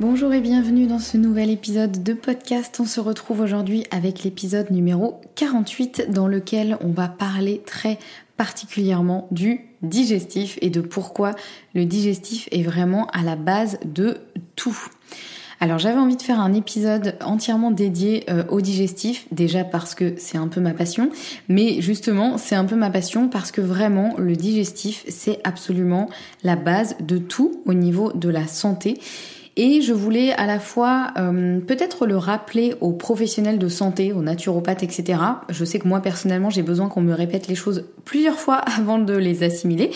Bonjour 0.00 0.32
et 0.32 0.40
bienvenue 0.40 0.86
dans 0.86 0.98
ce 0.98 1.18
nouvel 1.18 1.50
épisode 1.50 2.02
de 2.02 2.14
podcast. 2.14 2.80
On 2.80 2.86
se 2.86 3.00
retrouve 3.00 3.40
aujourd'hui 3.40 3.84
avec 3.90 4.24
l'épisode 4.24 4.70
numéro 4.70 5.20
48 5.34 6.06
dans 6.08 6.26
lequel 6.26 6.78
on 6.80 6.88
va 6.88 7.06
parler 7.06 7.60
très 7.66 7.98
particulièrement 8.38 9.28
du 9.30 9.60
digestif 9.82 10.58
et 10.62 10.70
de 10.70 10.80
pourquoi 10.80 11.32
le 11.74 11.84
digestif 11.84 12.48
est 12.50 12.62
vraiment 12.62 13.08
à 13.08 13.22
la 13.22 13.36
base 13.36 13.78
de 13.84 14.16
tout. 14.56 14.86
Alors 15.60 15.78
j'avais 15.78 15.98
envie 15.98 16.16
de 16.16 16.22
faire 16.22 16.40
un 16.40 16.54
épisode 16.54 17.16
entièrement 17.22 17.70
dédié 17.70 18.24
euh, 18.30 18.44
au 18.48 18.62
digestif, 18.62 19.26
déjà 19.32 19.64
parce 19.64 19.94
que 19.94 20.14
c'est 20.16 20.38
un 20.38 20.48
peu 20.48 20.62
ma 20.62 20.72
passion, 20.72 21.10
mais 21.50 21.82
justement 21.82 22.38
c'est 22.38 22.54
un 22.54 22.64
peu 22.64 22.76
ma 22.76 22.88
passion 22.88 23.28
parce 23.28 23.52
que 23.52 23.60
vraiment 23.60 24.14
le 24.16 24.34
digestif 24.34 25.04
c'est 25.08 25.40
absolument 25.44 26.08
la 26.42 26.56
base 26.56 26.96
de 27.00 27.18
tout 27.18 27.60
au 27.66 27.74
niveau 27.74 28.12
de 28.14 28.30
la 28.30 28.46
santé. 28.46 28.98
Et 29.56 29.82
je 29.82 29.92
voulais 29.92 30.32
à 30.32 30.46
la 30.46 30.60
fois 30.60 31.12
euh, 31.18 31.60
peut-être 31.60 32.06
le 32.06 32.16
rappeler 32.16 32.74
aux 32.80 32.92
professionnels 32.92 33.58
de 33.58 33.68
santé, 33.68 34.12
aux 34.12 34.22
naturopathes, 34.22 34.82
etc. 34.82 35.20
Je 35.48 35.64
sais 35.64 35.78
que 35.78 35.88
moi 35.88 36.00
personnellement 36.00 36.50
j'ai 36.50 36.62
besoin 36.62 36.88
qu'on 36.88 37.00
me 37.00 37.12
répète 37.12 37.48
les 37.48 37.54
choses 37.54 37.84
plusieurs 38.04 38.38
fois 38.38 38.56
avant 38.78 38.98
de 38.98 39.14
les 39.14 39.42
assimiler. 39.42 39.90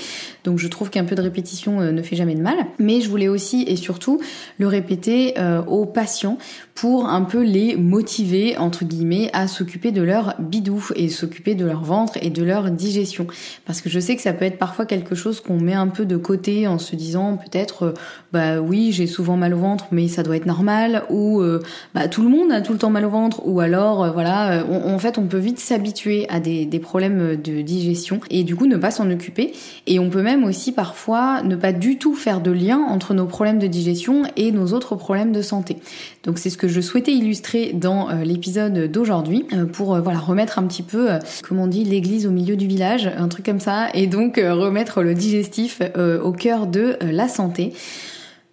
Donc 0.44 0.59
je 0.59 0.69
trouve 0.69 0.91
qu'un 0.91 1.04
peu 1.04 1.15
de 1.15 1.22
répétition 1.22 1.81
euh, 1.81 1.92
ne 1.92 2.03
fait 2.03 2.16
jamais 2.16 2.34
de 2.34 2.42
mal. 2.42 2.56
Mais 2.78 3.00
je 3.00 3.09
voulais 3.09 3.28
aussi 3.28 3.65
et 3.66 3.76
surtout 3.76 4.20
le 4.59 4.66
répéter 4.66 5.34
euh, 5.38 5.62
aux 5.65 5.87
patients 5.87 6.38
pour 6.75 7.06
un 7.06 7.22
peu 7.22 7.42
les 7.42 7.76
motiver, 7.76 8.56
entre 8.59 8.84
guillemets, 8.84 9.31
à 9.32 9.47
s'occuper 9.47 9.92
de 9.92 10.03
leur 10.03 10.34
bidou 10.41 10.84
et 10.97 11.09
s'occuper 11.09 11.54
de 11.54 11.65
leur 11.65 11.84
ventre 11.84 12.19
et 12.20 12.31
de 12.31 12.42
leur 12.42 12.70
digestion. 12.70 13.28
Parce 13.65 13.81
que 13.81 13.88
je 13.88 14.00
sais 14.00 14.16
que 14.16 14.22
ça 14.22 14.32
peut 14.32 14.44
être 14.44 14.59
parfois 14.59 14.84
quelque 14.84 15.15
chose 15.15 15.41
qu'on 15.41 15.60
met 15.60 15.75
un 15.75 15.86
peu 15.86 16.04
de 16.04 16.16
côté 16.16 16.66
en 16.66 16.81
se 16.81 16.97
disant 16.97 17.36
peut-être, 17.36 17.94
bah 18.32 18.60
oui, 18.60 18.91
j'ai 18.91 19.06
souvent 19.06 19.36
mal 19.36 19.54
au 19.54 19.59
ventre, 19.59 19.86
mais 19.92 20.09
ça 20.09 20.22
doit 20.22 20.36
être 20.36 20.47
normal, 20.47 21.04
ou 21.09 21.41
euh, 21.41 21.62
bah, 21.94 22.09
tout 22.09 22.22
le 22.22 22.28
monde 22.28 22.53
a 22.53 22.60
tout 22.60 22.72
le 22.72 22.78
temps 22.78 22.91
mal 22.91 23.04
au 23.04 23.10
ventre, 23.10 23.41
ou 23.47 23.60
alors 23.60 24.04
euh, 24.04 24.10
voilà, 24.10 24.60
euh, 24.60 24.92
en 24.94 24.98
fait 24.98 25.19
on 25.19 25.26
peut 25.26 25.38
vite 25.38 25.59
s'habituer 25.59 26.26
à 26.28 26.41
des, 26.41 26.66
problèmes 26.82 27.36
de 27.41 27.62
digestion 27.62 27.94
et 28.31 28.44
du 28.44 28.56
coup 28.56 28.66
ne 28.66 28.76
pas 28.76 28.91
s'en 28.91 29.10
occuper. 29.10 29.53
Et 29.87 29.98
on 29.98 30.10
peut 30.10 30.22
même 30.22 30.44
aussi 30.44 30.72
parfois 30.72 31.42
ne 31.42 31.56
pas 31.56 31.72
du 31.72 31.98
tout 31.98 32.15
faire 32.15 32.41
de 32.41 32.50
lien 32.50 32.78
entre 32.78 33.15
nos 33.15 33.26
problèmes 33.26 33.59
de 33.59 33.66
digestion 33.66 34.22
et 34.37 34.53
nos 34.53 34.72
autres 34.72 34.97
problèmes 34.97 35.32
de 35.32 35.42
santé. 35.42 35.76
Donc 36.25 36.38
c'est 36.38 36.50
ce 36.50 36.56
que 36.56 36.69
je 36.69 36.81
souhaitais 36.81 37.12
illustrer 37.12 37.72
dans 37.72 38.09
l'épisode 38.22 38.91
d'aujourd'hui 38.91 39.47
pour 39.72 39.98
voilà 40.00 40.19
remettre 40.19 40.59
un 40.59 40.65
petit 40.65 40.82
peu, 40.82 41.09
comme 41.47 41.59
on 41.59 41.66
dit, 41.66 41.84
l'église 41.84 42.26
au 42.26 42.31
milieu 42.31 42.56
du 42.56 42.66
village, 42.66 43.10
un 43.16 43.28
truc 43.28 43.44
comme 43.47 43.60
ça, 43.60 43.88
et 43.94 44.06
donc 44.06 44.36
remettre 44.36 45.03
le 45.03 45.15
digestif 45.15 45.81
au 45.97 46.32
cœur 46.32 46.66
de 46.66 46.97
la 47.03 47.28
santé. 47.28 47.72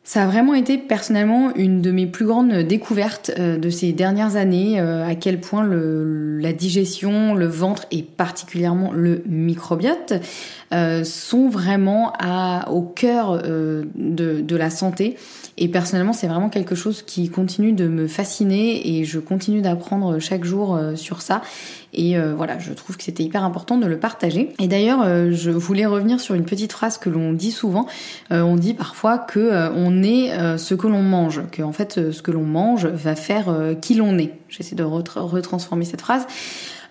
Ça 0.03 0.23
a 0.23 0.25
vraiment 0.25 0.55
été 0.55 0.79
personnellement 0.79 1.53
une 1.55 1.79
de 1.79 1.91
mes 1.91 2.07
plus 2.07 2.25
grandes 2.25 2.51
découvertes 2.51 3.29
euh, 3.37 3.57
de 3.57 3.69
ces 3.69 3.93
dernières 3.93 4.35
années, 4.35 4.79
euh, 4.79 5.07
à 5.07 5.13
quel 5.13 5.39
point 5.39 5.63
le, 5.63 6.39
la 6.39 6.53
digestion, 6.53 7.35
le 7.35 7.45
ventre 7.45 7.85
et 7.91 8.01
particulièrement 8.01 8.91
le 8.93 9.21
microbiote 9.27 10.13
euh, 10.73 11.03
sont 11.03 11.49
vraiment 11.49 12.13
à, 12.17 12.71
au 12.71 12.81
cœur 12.81 13.43
de, 13.43 13.85
de 14.41 14.55
la 14.55 14.71
santé. 14.71 15.17
Et 15.57 15.67
personnellement, 15.67 16.13
c'est 16.13 16.27
vraiment 16.27 16.49
quelque 16.49 16.73
chose 16.73 17.03
qui 17.03 17.29
continue 17.29 17.73
de 17.73 17.87
me 17.87 18.07
fasciner 18.07 18.97
et 18.97 19.03
je 19.03 19.19
continue 19.19 19.61
d'apprendre 19.61 20.17
chaque 20.17 20.45
jour 20.45 20.79
sur 20.95 21.21
ça. 21.21 21.41
Et 21.93 22.17
euh, 22.17 22.33
voilà, 22.35 22.57
je 22.59 22.71
trouve 22.73 22.97
que 22.97 23.03
c'était 23.03 23.23
hyper 23.23 23.43
important 23.43 23.77
de 23.77 23.85
le 23.85 23.99
partager. 23.99 24.53
Et 24.59 24.67
d'ailleurs, 24.67 25.01
euh, 25.03 25.31
je 25.31 25.51
voulais 25.51 25.85
revenir 25.85 26.19
sur 26.19 26.35
une 26.35 26.45
petite 26.45 26.71
phrase 26.71 26.97
que 26.97 27.09
l'on 27.09 27.33
dit 27.33 27.51
souvent. 27.51 27.85
Euh, 28.31 28.41
on 28.41 28.55
dit 28.55 28.73
parfois 28.73 29.17
que 29.17 29.69
on 29.75 30.03
est 30.03 30.57
ce 30.57 30.73
que 30.73 30.87
l'on 30.87 31.01
mange, 31.01 31.41
que 31.51 31.61
en 31.61 31.73
fait 31.73 32.11
ce 32.11 32.21
que 32.21 32.31
l'on 32.31 32.43
mange 32.43 32.85
va 32.85 33.15
faire 33.15 33.53
qui 33.81 33.95
l'on 33.95 34.17
est. 34.17 34.33
J'essaie 34.49 34.75
de 34.75 34.83
retransformer 34.83 35.85
cette 35.85 36.01
phrase. 36.01 36.25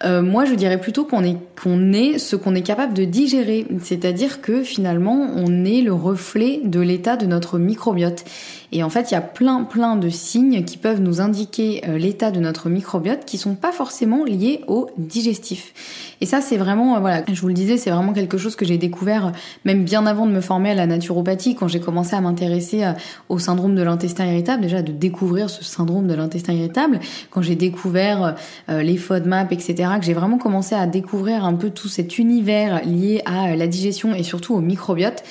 Euh, 0.04 0.22
moi, 0.22 0.46
je 0.46 0.54
dirais 0.54 0.80
plutôt 0.80 1.04
qu'on 1.04 1.22
est 1.22 1.36
qu'on 1.62 1.92
est 1.92 2.18
ce 2.18 2.36
qu'on 2.36 2.54
est 2.54 2.62
capable 2.62 2.94
de 2.94 3.04
digérer, 3.04 3.66
c'est-à-dire 3.82 4.40
que 4.40 4.62
finalement, 4.62 5.28
on 5.36 5.64
est 5.66 5.82
le 5.82 5.92
reflet 5.92 6.62
de 6.64 6.80
l'état 6.80 7.18
de 7.18 7.26
notre 7.26 7.58
microbiote. 7.58 8.24
Et 8.72 8.82
en 8.82 8.88
fait, 8.88 9.10
il 9.10 9.14
y 9.14 9.16
a 9.16 9.20
plein 9.20 9.64
plein 9.64 9.96
de 9.96 10.08
signes 10.08 10.64
qui 10.64 10.78
peuvent 10.78 11.02
nous 11.02 11.20
indiquer 11.20 11.82
euh, 11.86 11.98
l'état 11.98 12.30
de 12.30 12.40
notre 12.40 12.70
microbiote 12.70 13.26
qui 13.26 13.36
sont 13.36 13.54
pas 13.56 13.72
forcément 13.72 14.24
liés 14.24 14.62
au 14.68 14.88
digestif. 14.96 16.14
Et 16.22 16.26
ça, 16.26 16.40
c'est 16.40 16.56
vraiment 16.56 16.96
euh, 16.96 17.00
voilà, 17.00 17.22
je 17.30 17.38
vous 17.38 17.48
le 17.48 17.54
disais, 17.54 17.76
c'est 17.76 17.90
vraiment 17.90 18.14
quelque 18.14 18.38
chose 18.38 18.56
que 18.56 18.64
j'ai 18.64 18.78
découvert 18.78 19.32
même 19.66 19.84
bien 19.84 20.06
avant 20.06 20.24
de 20.24 20.32
me 20.32 20.40
former 20.40 20.70
à 20.70 20.74
la 20.74 20.86
naturopathie 20.86 21.54
quand 21.54 21.68
j'ai 21.68 21.80
commencé 21.80 22.16
à 22.16 22.22
m'intéresser 22.22 22.90
au 23.28 23.38
syndrome 23.38 23.74
de 23.74 23.82
l'intestin 23.82 24.24
irritable, 24.24 24.62
déjà 24.62 24.80
de 24.80 24.92
découvrir 24.92 25.50
ce 25.50 25.62
syndrome 25.62 26.06
de 26.06 26.14
l'intestin 26.14 26.54
irritable, 26.54 27.00
quand 27.30 27.42
j'ai 27.42 27.56
découvert 27.56 28.36
les 28.68 28.96
FODMAP, 28.96 29.52
etc 29.52 29.89
que 29.98 30.04
j'ai 30.04 30.14
vraiment 30.14 30.38
commencé 30.38 30.74
à 30.74 30.86
découvrir 30.86 31.44
un 31.44 31.54
peu 31.54 31.70
tout 31.70 31.88
cet 31.88 32.18
univers 32.18 32.84
lié 32.84 33.22
à 33.24 33.56
la 33.56 33.66
digestion 33.66 34.14
et 34.14 34.22
surtout 34.22 34.54
au 34.54 34.60
microbiote 34.60 35.22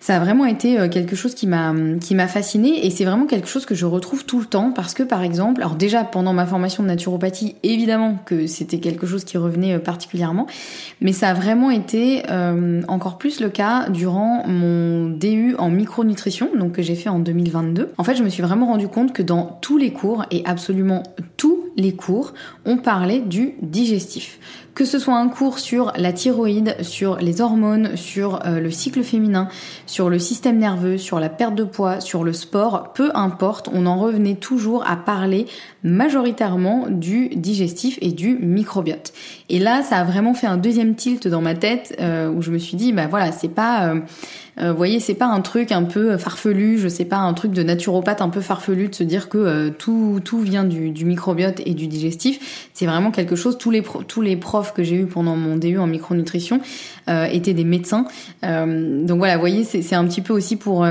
Ça 0.00 0.16
a 0.16 0.18
vraiment 0.20 0.44
été 0.44 0.78
euh, 0.78 0.88
quelque 0.88 1.16
chose 1.16 1.34
qui 1.34 1.46
m'a 1.46 1.72
qui 2.00 2.14
m'a 2.14 2.28
fasciné 2.28 2.84
et 2.84 2.90
c'est 2.90 3.06
vraiment 3.06 3.24
quelque 3.24 3.48
chose 3.48 3.64
que 3.64 3.74
je 3.74 3.86
retrouve 3.86 4.26
tout 4.26 4.38
le 4.38 4.44
temps 4.44 4.70
parce 4.70 4.92
que 4.92 5.02
par 5.02 5.22
exemple, 5.22 5.62
alors 5.62 5.76
déjà 5.76 6.04
pendant 6.04 6.34
ma 6.34 6.44
formation 6.44 6.82
de 6.82 6.88
naturopathie, 6.88 7.56
évidemment 7.62 8.18
que 8.26 8.46
c'était 8.46 8.80
quelque 8.80 9.06
chose 9.06 9.24
qui 9.24 9.38
revenait 9.38 9.74
euh, 9.74 9.78
particulièrement, 9.78 10.46
mais 11.00 11.12
ça 11.12 11.30
a 11.30 11.34
vraiment 11.34 11.70
été 11.70 12.22
euh, 12.30 12.82
encore 12.88 13.16
plus 13.16 13.40
le 13.40 13.48
cas 13.48 13.88
durant 13.88 14.46
mon 14.46 15.08
DU 15.08 15.54
en 15.58 15.70
micronutrition, 15.70 16.50
donc 16.54 16.72
que 16.72 16.82
j'ai 16.82 16.96
fait 16.96 17.08
en 17.08 17.18
2022. 17.18 17.92
En 17.96 18.04
fait, 18.04 18.16
je 18.16 18.22
me 18.22 18.28
suis 18.28 18.42
vraiment 18.42 18.66
rendu 18.66 18.88
compte 18.88 19.12
que 19.14 19.22
dans 19.22 19.58
tous 19.62 19.78
les 19.78 19.92
cours 19.92 20.26
et 20.30 20.42
absolument 20.44 21.02
tous 21.38 21.53
les 21.76 21.94
cours, 21.94 22.34
on 22.64 22.76
parlait 22.76 23.20
du 23.20 23.54
digestif 23.62 24.38
que 24.74 24.84
ce 24.84 24.98
soit 24.98 25.16
un 25.16 25.28
cours 25.28 25.58
sur 25.60 25.92
la 25.96 26.12
thyroïde, 26.12 26.76
sur 26.82 27.16
les 27.18 27.40
hormones, 27.40 27.96
sur 27.96 28.44
euh, 28.44 28.58
le 28.58 28.70
cycle 28.70 29.04
féminin, 29.04 29.48
sur 29.86 30.10
le 30.10 30.18
système 30.18 30.58
nerveux, 30.58 30.98
sur 30.98 31.20
la 31.20 31.28
perte 31.28 31.54
de 31.54 31.62
poids, 31.62 32.00
sur 32.00 32.24
le 32.24 32.32
sport, 32.32 32.92
peu 32.92 33.10
importe, 33.14 33.68
on 33.72 33.86
en 33.86 33.98
revenait 33.98 34.34
toujours 34.34 34.84
à 34.88 34.96
parler 34.96 35.46
majoritairement 35.84 36.86
du 36.88 37.28
digestif 37.28 37.98
et 38.00 38.10
du 38.10 38.36
microbiote. 38.36 39.12
Et 39.48 39.58
là, 39.58 39.82
ça 39.82 39.98
a 39.98 40.04
vraiment 40.04 40.34
fait 40.34 40.46
un 40.46 40.56
deuxième 40.56 40.96
tilt 40.96 41.28
dans 41.28 41.42
ma 41.42 41.54
tête 41.54 41.94
euh, 42.00 42.28
où 42.30 42.42
je 42.42 42.50
me 42.50 42.58
suis 42.58 42.76
dit, 42.76 42.92
bah 42.92 43.06
voilà, 43.06 43.30
c'est 43.30 43.48
pas, 43.48 43.94
euh, 44.60 44.72
voyez, 44.72 44.98
c'est 44.98 45.14
pas 45.14 45.26
un 45.26 45.40
truc 45.40 45.70
un 45.70 45.84
peu 45.84 46.16
farfelu, 46.16 46.78
je 46.78 46.88
sais 46.88 47.04
pas, 47.04 47.18
un 47.18 47.34
truc 47.34 47.52
de 47.52 47.62
naturopathe 47.62 48.22
un 48.22 48.28
peu 48.28 48.40
farfelu 48.40 48.88
de 48.88 48.94
se 48.94 49.04
dire 49.04 49.28
que 49.28 49.68
tout 49.68 50.20
tout 50.24 50.40
vient 50.40 50.64
du, 50.64 50.90
du, 50.90 51.04
microbiote 51.04 51.60
et 51.66 51.74
du 51.74 51.86
digestif. 51.86 52.68
C'est 52.72 52.86
vraiment 52.86 53.10
quelque 53.10 53.36
chose. 53.36 53.58
Tous 53.58 53.70
les 53.70 53.82
tous 54.08 54.22
les 54.22 54.36
profs 54.36 54.63
que 54.72 54.82
j'ai 54.82 54.96
eu 54.96 55.06
pendant 55.06 55.36
mon 55.36 55.56
DU 55.56 55.78
en 55.78 55.86
micronutrition 55.86 56.60
étaient 57.08 57.54
des 57.54 57.64
médecins. 57.64 58.06
donc 58.42 59.18
voilà, 59.18 59.34
vous 59.34 59.40
voyez, 59.40 59.64
c'est 59.64 59.94
un 59.94 60.04
petit 60.06 60.22
peu 60.22 60.32
aussi 60.32 60.56
pour 60.56 60.86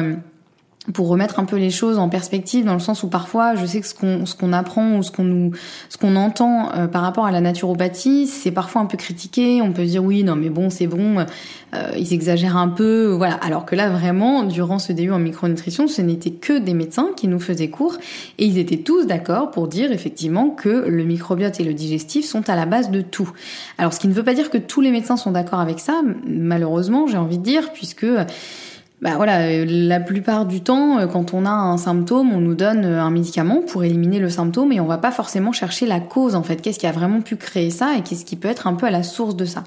pour 0.92 1.08
remettre 1.08 1.40
un 1.40 1.46
peu 1.46 1.56
les 1.56 1.70
choses 1.70 1.98
en 1.98 2.10
perspective 2.10 2.66
dans 2.66 2.74
le 2.74 2.80
sens 2.80 3.04
où 3.04 3.08
parfois 3.08 3.56
je 3.56 3.66
sais 3.66 3.80
que 3.80 3.88
ce 3.88 3.94
qu'on 3.94 4.26
ce 4.26 4.36
qu'on 4.36 4.52
apprend 4.52 4.98
ou 4.98 5.04
ce 5.04 5.12
qu'on 5.12 5.24
nous 5.24 5.52
ce 5.88 5.98
qu'on 5.98 6.18
entend 6.18 6.74
euh, 6.76 6.88
par 6.88 7.04
rapport 7.04 7.26
à 7.26 7.32
la 7.32 7.40
naturopathie 7.40 8.28
c'est 8.28 8.52
parfois 8.52 8.82
un 8.82 8.86
peu 8.86 8.98
critiqué. 8.98 9.62
On 9.62 9.72
peut 9.72 9.86
dire 9.86 10.04
oui 10.04 10.24
non 10.24 10.36
mais 10.36 10.50
bon 10.50 10.70
c'est 10.70 10.88
bon 10.88 11.20
euh, 11.74 11.90
ils 11.98 12.14
exagèrent 12.14 12.58
un 12.58 12.68
peu 12.68 13.06
voilà. 13.06 13.36
Alors 13.36 13.66
que 13.66 13.76
là 13.76 13.90
vraiment 13.90 14.44
durant 14.44 14.78
ce 14.78 14.92
début 14.92 15.12
en 15.12 15.20
micronutrition 15.20 15.88
ce 15.88 16.02
n'était 16.02 16.32
que 16.32 16.60
des 16.60 16.74
médecins 16.74 17.10
qui 17.16 17.30
nous 17.30 17.40
faisaient 17.40 17.70
cours 17.70 17.98
et 18.38 18.46
ils 18.46 18.58
étaient 18.58 18.78
tous 18.78 19.06
d'accord 19.06 19.52
pour 19.52 19.70
dire 19.70 19.94
effectivement 19.94 20.50
que 20.50 20.86
le 20.88 21.04
microbiote 21.06 21.62
et 21.62 21.64
le 21.64 21.74
digestif 21.74 22.26
sont 22.26 22.50
à 22.50 22.56
la 22.58 22.66
base 22.66 22.92
de 22.92 23.00
tout. 23.00 23.32
Alors 23.78 23.94
ce 23.94 24.02
qui 24.02 24.10
ne 24.10 24.14
veut 24.14 24.24
pas 24.24 24.34
dire 24.34 24.50
que 24.50 24.58
tous 24.58 24.82
les 24.82 24.92
médecins 24.92 25.16
sont 25.16 25.32
d'accord 25.32 25.62
avec 25.62 25.80
ça 25.80 26.02
malheureusement 26.28 27.08
j'ai 27.08 27.18
envie 27.18 27.38
de 27.38 27.44
dire 27.44 27.72
puisque 27.72 28.06
bah 29.04 29.18
voilà, 29.18 29.42
euh, 29.50 29.66
la 29.68 30.00
plupart 30.00 30.46
du 30.46 30.62
temps, 30.62 30.98
euh, 30.98 31.08
quand 31.08 31.34
on 31.34 31.46
a 31.46 31.50
un 31.50 31.76
symptôme, 31.78 32.32
on 32.32 32.40
nous 32.40 32.56
donne 32.56 32.86
euh, 32.86 33.02
un 33.02 33.12
médicament 33.12 33.60
pour 33.60 33.84
éliminer 33.84 34.18
le 34.18 34.30
symptôme 34.30 34.72
et 34.72 34.80
on 34.80 34.86
va 34.86 34.98
pas 34.98 35.12
forcément 35.12 35.52
chercher 35.52 35.86
la 35.86 36.00
cause 36.00 36.36
en 36.36 36.42
fait. 36.42 36.62
Qu'est-ce 36.62 36.80
qui 36.80 36.88
a 36.88 36.94
vraiment 36.94 37.20
pu 37.20 37.36
créer 37.36 37.70
ça 37.70 37.98
et 37.98 38.02
qu'est-ce 38.02 38.24
qui 38.24 38.38
peut 38.38 38.48
être 38.48 38.66
un 38.66 38.76
peu 38.76 38.86
à 38.86 38.92
la 38.92 39.04
source 39.04 39.36
de 39.36 39.44
ça? 39.44 39.66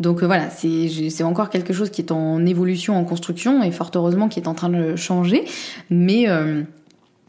Donc 0.00 0.24
voilà, 0.24 0.50
c'est 0.50 1.22
encore 1.22 1.48
quelque 1.48 1.72
chose 1.72 1.90
qui 1.90 2.02
est 2.02 2.10
en 2.10 2.44
évolution, 2.44 2.96
en 2.96 3.04
construction 3.04 3.62
et 3.62 3.70
fort 3.70 3.92
heureusement 3.94 4.26
qui 4.26 4.40
est 4.40 4.48
en 4.48 4.54
train 4.54 4.68
de 4.68 4.96
changer. 4.96 5.44
Mais 5.88 6.26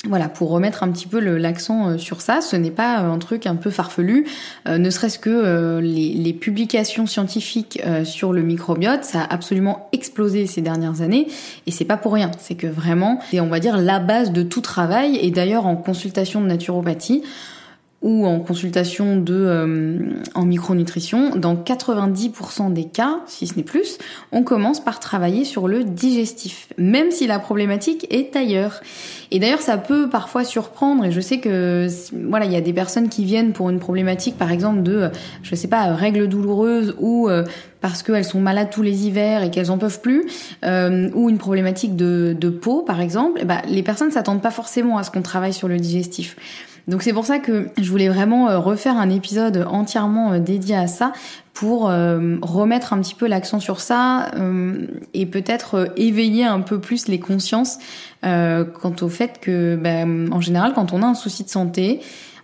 voilà, 0.05 0.27
pour 0.27 0.49
remettre 0.49 0.83
un 0.83 0.91
petit 0.91 1.07
peu 1.07 1.19
l'accent 1.19 1.87
euh, 1.87 1.97
sur 1.97 2.19
ça, 2.19 2.41
ce 2.41 2.57
n'est 2.57 2.71
pas 2.71 3.01
euh, 3.01 3.11
un 3.11 3.19
truc 3.19 3.47
un 3.47 3.55
peu 3.55 3.69
farfelu, 3.69 4.27
euh, 4.67 4.77
ne 4.77 4.89
serait-ce 4.89 5.17
que 5.17 5.79
les, 5.79 6.33
publications 6.33 7.05
scientifiques 7.05 7.81
sur 8.03 8.33
le 8.33 8.41
microbiote, 8.41 9.03
ça 9.03 9.21
a 9.21 9.33
absolument 9.33 9.87
explosé 9.93 10.45
ces 10.47 10.61
dernières 10.61 11.01
années, 11.01 11.27
et 11.67 11.71
c'est 11.71 11.85
pas 11.85 11.95
pour 11.95 12.13
rien, 12.13 12.31
c'est 12.39 12.55
que 12.55 12.67
vraiment, 12.67 13.19
c'est 13.29 13.39
on 13.39 13.47
va 13.47 13.59
dire 13.59 13.77
la 13.77 13.99
base 13.99 14.31
de 14.31 14.41
tout 14.41 14.61
travail, 14.61 15.17
et 15.21 15.31
d'ailleurs 15.31 15.67
en 15.67 15.75
consultation 15.75 16.41
de 16.41 16.47
naturopathie, 16.47 17.23
ou 18.03 18.25
en 18.25 18.39
consultation 18.39 19.15
de 19.15 19.33
euh, 19.33 19.97
en 20.35 20.45
micronutrition, 20.45 21.37
dans 21.37 21.55
90% 21.55 22.73
des 22.73 22.83
cas, 22.83 23.21
si 23.27 23.47
ce 23.47 23.55
n'est 23.55 23.63
plus, 23.63 23.97
on 24.33 24.43
commence 24.43 24.83
par 24.83 24.99
travailler 24.99 25.45
sur 25.45 25.69
le 25.69 25.85
digestif, 25.85 26.67
même 26.77 27.11
si 27.11 27.27
la 27.27 27.39
problématique 27.39 28.05
est 28.09 28.35
ailleurs. 28.35 28.81
Et 29.31 29.39
d'ailleurs, 29.39 29.61
ça 29.61 29.77
peut 29.77 30.09
parfois 30.09 30.43
surprendre. 30.43 31.05
Et 31.05 31.11
je 31.11 31.21
sais 31.21 31.39
que 31.39 31.87
voilà, 32.27 32.45
il 32.45 32.51
y 32.51 32.57
a 32.57 32.61
des 32.61 32.73
personnes 32.73 33.07
qui 33.07 33.23
viennent 33.23 33.53
pour 33.53 33.69
une 33.69 33.79
problématique, 33.79 34.37
par 34.37 34.51
exemple 34.51 34.83
de, 34.83 35.09
je 35.41 35.55
sais 35.55 35.69
pas, 35.69 35.93
règles 35.93 36.27
douloureuses 36.27 36.95
ou 36.99 37.29
euh, 37.29 37.45
parce 37.79 38.03
qu'elles 38.03 38.25
sont 38.25 38.41
malades 38.41 38.69
tous 38.69 38.81
les 38.81 39.07
hivers 39.07 39.43
et 39.43 39.49
qu'elles 39.49 39.71
en 39.71 39.77
peuvent 39.77 40.01
plus, 40.01 40.25
euh, 40.65 41.09
ou 41.13 41.29
une 41.29 41.37
problématique 41.37 41.95
de, 41.95 42.35
de 42.37 42.49
peau, 42.49 42.81
par 42.81 42.99
exemple. 42.99 43.45
bah, 43.45 43.61
les 43.67 43.83
personnes 43.83 44.11
s'attendent 44.11 44.41
pas 44.41 44.51
forcément 44.51 44.97
à 44.97 45.03
ce 45.03 45.11
qu'on 45.11 45.21
travaille 45.21 45.53
sur 45.53 45.67
le 45.67 45.77
digestif. 45.77 46.35
Donc 46.87 47.01
c'est 47.01 47.13
pour 47.13 47.25
ça 47.25 47.39
que 47.39 47.69
je 47.77 47.89
voulais 47.89 48.09
vraiment 48.09 48.49
euh, 48.49 48.59
refaire 48.59 48.97
un 48.97 49.09
épisode 49.09 49.65
entièrement 49.69 50.33
euh, 50.33 50.39
dédié 50.39 50.75
à 50.75 50.87
ça 50.87 51.13
pour 51.53 51.89
euh, 51.89 52.37
remettre 52.41 52.93
un 52.93 52.99
petit 52.99 53.15
peu 53.15 53.27
l'accent 53.27 53.59
sur 53.59 53.79
ça 53.79 54.31
et 55.13 55.25
peut-être 55.27 55.93
éveiller 55.97 56.45
un 56.45 56.61
peu 56.61 56.79
plus 56.79 57.07
les 57.07 57.19
consciences 57.19 57.77
quant 58.23 58.95
au 59.01 59.07
fait 59.07 59.39
que, 59.39 59.75
ben, 59.75 60.33
en 60.33 60.41
général, 60.41 60.73
quand 60.73 60.93
on 60.93 61.03
a 61.03 61.05
un 61.05 61.13
souci 61.13 61.43
de 61.43 61.49
santé, 61.49 61.99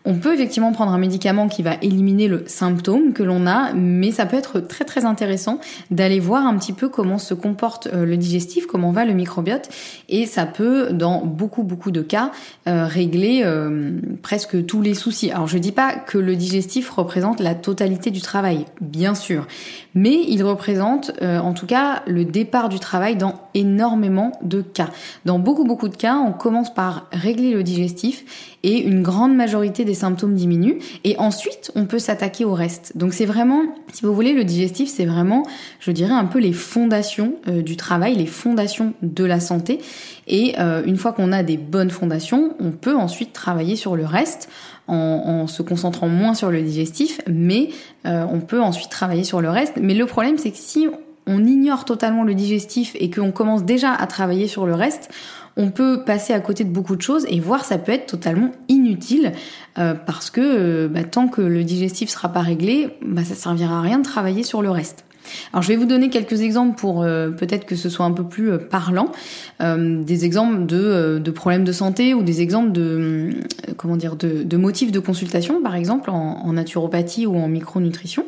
on 0.10 0.16
peut 0.16 0.34
effectivement 0.34 0.72
prendre 0.72 0.92
un 0.92 0.98
médicament 0.98 1.48
qui 1.48 1.62
va 1.62 1.76
éliminer 1.84 2.28
le 2.28 2.44
symptôme 2.48 3.14
que 3.14 3.22
l'on 3.22 3.46
a, 3.46 3.74
mais 3.74 4.10
ça 4.10 4.26
peut 4.26 4.38
être 4.38 4.60
très 4.60 4.84
très 4.84 5.06
intéressant 5.06 5.60
d'aller 5.92 6.20
voir 6.20 6.48
un 6.48 6.58
petit 6.58 6.74
peu 6.74 6.90
comment 6.90 7.20
se 7.20 7.36
comporte 7.36 7.88
euh, 7.94 8.06
le 8.06 8.18
digestif, 8.18 8.66
comment 8.66 8.92
va 8.92 9.06
le 9.06 9.14
microbiote, 9.14 9.70
et 10.10 10.26
ça 10.26 10.48
peut, 10.48 10.90
dans 10.94 11.24
beaucoup 11.24 11.62
beaucoup 11.62 11.92
de 11.92 12.02
cas, 12.02 12.32
euh, 12.68 12.88
régler 12.88 13.42
euh, 13.44 14.00
presque 14.24 14.66
tous 14.66 14.82
les 14.82 14.96
soucis. 14.96 15.30
Alors 15.30 15.46
je 15.46 15.60
dis 15.60 15.72
pas 15.72 15.94
que 15.94 16.18
le 16.18 16.36
digestif 16.36 16.90
représente 16.90 17.40
la 17.40 17.54
totalité 17.54 18.10
du 18.10 18.22
travail, 18.22 18.66
bien 18.82 19.14
sûr, 19.14 19.46
mais 19.94 20.24
il 20.28 20.44
représente 20.44 21.12
en 21.22 21.54
tout 21.54 21.66
cas 21.68 22.02
le 22.08 22.26
départ 22.26 22.70
du 22.70 22.80
travail 22.80 23.16
dans 23.16 23.36
énormément 23.54 24.32
de 24.42 24.62
cas. 24.62 24.90
Dans 25.26 25.38
beaucoup 25.38 25.66
beaucoup 25.66 25.88
de 25.88 25.96
cas, 25.96 26.16
on 26.16 26.32
commence 26.32 26.74
par 26.74 27.08
régler 27.12 27.52
le 27.52 27.62
digestif 27.62 28.58
et 28.64 28.80
une 28.80 29.04
grande 29.04 29.36
majorité 29.36 29.86
des 29.86 29.99
symptômes 30.00 30.36
diminuent 30.36 30.80
et 31.04 31.18
ensuite 31.18 31.72
on 31.76 31.86
peut 31.86 32.00
s'attaquer 32.00 32.46
au 32.46 32.54
reste. 32.54 32.98
Donc 32.98 33.14
c'est 33.14 33.26
vraiment, 33.26 33.64
si 33.94 34.06
vous 34.06 34.14
voulez, 34.14 34.34
le 34.34 34.44
digestif, 34.44 34.90
c'est 34.90 35.06
vraiment, 35.06 35.44
je 35.80 35.92
dirais, 35.92 36.14
un 36.14 36.26
peu 36.26 36.40
les 36.40 36.54
fondations 36.54 37.36
euh, 37.48 37.62
du 37.62 37.78
travail, 37.78 38.16
les 38.16 38.26
fondations 38.26 38.94
de 39.02 39.24
la 39.24 39.40
santé. 39.40 39.80
Et 40.28 40.56
euh, 40.60 40.84
une 40.86 40.98
fois 40.98 41.14
qu'on 41.14 41.32
a 41.32 41.44
des 41.44 41.58
bonnes 41.58 41.92
fondations, 41.92 42.56
on 42.60 42.72
peut 42.72 42.96
ensuite 42.96 43.34
travailler 43.34 43.76
sur 43.76 43.96
le 43.96 44.06
reste. 44.06 44.50
En, 44.92 45.46
se 45.46 45.62
concentrant 45.62 46.08
moins 46.08 46.34
sur 46.34 46.50
le 46.50 46.64
digestif, 46.64 47.22
mais 47.28 47.70
euh, 48.08 48.26
on 48.28 48.40
peut 48.40 48.60
ensuite 48.60 48.90
travailler 48.90 49.24
sur 49.24 49.40
le 49.40 49.52
reste. 49.52 49.74
Mais 49.80 49.94
le 49.94 50.08
problème, 50.08 50.40
c'est 50.40 50.50
que 50.50 50.58
si 50.58 50.88
on 51.30 51.46
ignore 51.46 51.86
totalement 51.86 52.24
le 52.24 52.34
digestif 52.34 52.96
et 53.00 53.12
qu'on 53.12 53.32
commence 53.32 53.64
déjà 53.64 53.94
à 53.94 54.08
travailler 54.08 54.48
sur 54.48 54.66
le 54.66 54.74
reste, 54.74 55.10
on 55.58 55.72
peut 55.72 56.04
passer 56.06 56.34
à 56.34 56.40
côté 56.40 56.64
de 56.64 56.70
beaucoup 56.70 56.96
de 56.96 57.02
choses 57.02 57.26
et 57.30 57.40
voir 57.40 57.66
ça 57.66 57.78
peut 57.78 57.92
être 57.92 58.06
totalement 58.06 58.52
inutile 58.68 59.34
euh, 59.78 59.94
parce 59.94 60.30
que 60.30 60.42
euh, 60.42 60.88
bah, 60.88 61.04
tant 61.04 61.28
que 61.28 61.42
le 61.42 61.64
digestif 61.64 62.10
sera 62.10 62.30
pas 62.30 62.42
réglé, 62.42 62.98
bah, 63.06 63.24
ça 63.24 63.36
servira 63.36 63.80
à 63.80 63.82
rien 63.82 64.00
de 64.00 64.04
travailler 64.04 64.44
sur 64.44 64.62
le 64.62 64.70
reste. 64.70 65.06
Alors 65.54 65.62
je 65.62 65.68
vais 65.68 65.76
vous 65.76 65.86
donner 65.86 66.10
quelques 66.10 66.42
exemples 66.42 66.76
pour 66.76 67.04
euh, 67.04 67.30
peut-être 67.30 67.66
que 67.66 67.76
ce 67.76 67.88
soit 67.88 68.06
un 68.06 68.12
peu 68.12 68.24
plus 68.24 68.58
parlant, 68.58 69.12
des 69.60 70.26
exemples 70.26 70.66
de, 70.66 71.32
problèmes 71.32 71.66
de 71.66 71.72
santé 71.72 72.14
ou 72.16 72.24
des 72.24 72.42
exemples 72.42 72.72
de 72.72 73.30
comment 73.78 73.96
dire 73.96 74.16
de, 74.16 74.58
motifs 74.58 74.92
de 74.92 75.00
consultation 75.00 75.62
par 75.62 75.76
exemple 75.76 76.10
en, 76.10 76.42
en, 76.44 76.54
naturopathie 76.54 77.28
ou 77.28 77.36
en 77.36 77.48
micronutrition. 77.48 78.26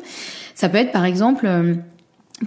Ça 0.54 0.68
peut 0.68 0.78
être 0.78 0.92
par 0.92 1.04
exemple 1.04 1.48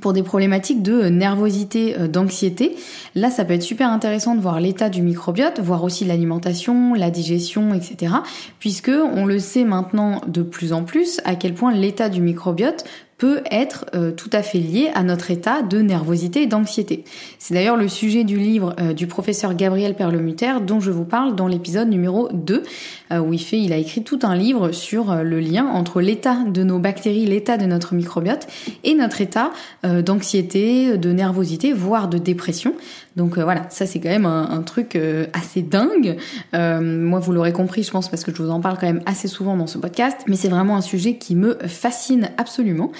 pour 0.02 0.14
des 0.14 0.24
problématiques 0.24 0.82
de 0.82 1.04
nervosité, 1.04 1.98
euh, 2.00 2.08
d'anxiété. 2.08 2.76
Là, 3.16 3.30
ça 3.30 3.46
peut 3.46 3.54
être 3.54 3.64
super 3.64 3.90
intéressant 3.90 4.36
de 4.36 4.42
voir 4.42 4.60
l'état 4.60 4.90
du 4.90 5.02
microbiote, 5.02 5.60
voir 5.60 5.84
aussi 5.84 6.06
l'alimentation, 6.06 6.94
la 6.94 7.10
digestion, 7.10 7.74
etc. 7.74 8.16
Puisque 8.60 8.92
on 8.92 9.26
le 9.26 9.40
sait 9.40 9.64
maintenant 9.64 10.22
de 10.28 10.42
plus 10.42 10.74
en 10.74 10.84
plus 10.84 11.20
à 11.26 11.36
quel 11.36 11.54
point 11.54 11.74
l'état 11.74 12.10
du 12.10 12.22
microbiote 12.22 12.86
peut 13.18 13.42
être 13.50 13.86
euh, 13.96 14.12
tout 14.12 14.30
à 14.34 14.44
fait 14.44 14.60
lié 14.60 14.92
à 14.94 15.04
notre 15.04 15.32
état 15.32 15.62
de 15.62 15.80
nervosité 15.80 16.44
et 16.44 16.48
d'anxiété. 16.48 17.06
C'est 17.40 17.54
d'ailleurs 17.54 17.78
le 17.78 17.88
sujet 17.88 18.26
du 18.26 18.38
livre 18.38 18.76
euh, 18.80 18.94
du 18.94 19.08
professeur 19.08 19.56
Gabriel 19.56 19.96
Perlemuter 19.96 20.56
dont 20.66 20.82
je 20.82 20.92
vous 20.92 21.06
parle 21.06 21.36
dans 21.36 21.48
l'épisode 21.48 21.88
numéro 21.88 22.30
2 22.34 22.64
euh, 23.12 23.20
où 23.20 23.34
il 23.34 23.40
fait 23.40 23.60
il 23.60 23.72
a 23.72 23.78
écrit 23.78 24.04
tout 24.04 24.20
un 24.24 24.36
livre 24.36 24.72
sur 24.72 25.16
le 25.16 25.40
lien 25.40 25.66
entre 25.66 26.02
l'état 26.02 26.40
de 26.44 26.64
nos 26.64 26.80
bactéries, 26.80 27.26
l'état 27.26 27.58
de 27.58 27.66
notre 27.66 27.94
microbiote 27.94 28.48
et 28.84 28.94
notre 28.96 29.22
état 29.22 29.52
d'anxiété, 29.84 30.98
de 30.98 31.12
nervosité, 31.12 31.74
voire 31.74 32.08
de 32.08 32.18
dépression. 32.18 32.74
Donc 33.16 33.38
voilà, 33.38 33.68
ça 33.70 33.86
c'est 33.86 34.00
quand 34.00 34.10
même 34.10 34.26
un, 34.26 34.50
un 34.50 34.62
truc 34.62 34.98
assez 35.34 35.62
dingue. 35.62 36.18
moi 36.54 37.20
vous 37.20 37.32
l'aurez 37.32 37.54
compris 37.54 37.84
je 37.84 37.92
pense 37.92 38.10
parce 38.10 38.24
que 38.24 38.34
je 38.34 38.42
vous 38.42 38.50
en 38.50 38.60
parle 38.60 38.78
quand 38.80 38.88
même 38.88 39.02
assez 39.06 39.28
souvent 39.28 39.56
dans 39.56 39.68
ce 39.68 39.78
podcast, 39.78 40.18
mais 40.28 40.36
c'est 40.36 40.50
vraiment 40.50 40.76
un 40.76 40.82
sujet 40.82 41.18
qui 41.18 41.36
me 41.36 41.58
fascine 41.68 42.32
absolument. 42.38 42.92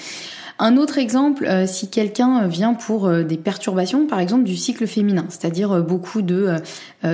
Un 0.58 0.78
autre 0.78 0.96
exemple, 0.96 1.44
euh, 1.46 1.66
si 1.66 1.90
quelqu'un 1.90 2.46
vient 2.46 2.72
pour 2.72 3.06
euh, 3.06 3.24
des 3.24 3.36
perturbations, 3.36 4.06
par 4.06 4.20
exemple 4.20 4.44
du 4.44 4.56
cycle 4.56 4.86
féminin, 4.86 5.26
c'est-à-dire 5.28 5.70
euh, 5.72 5.80
beaucoup 5.82 6.22
de, 6.22 6.54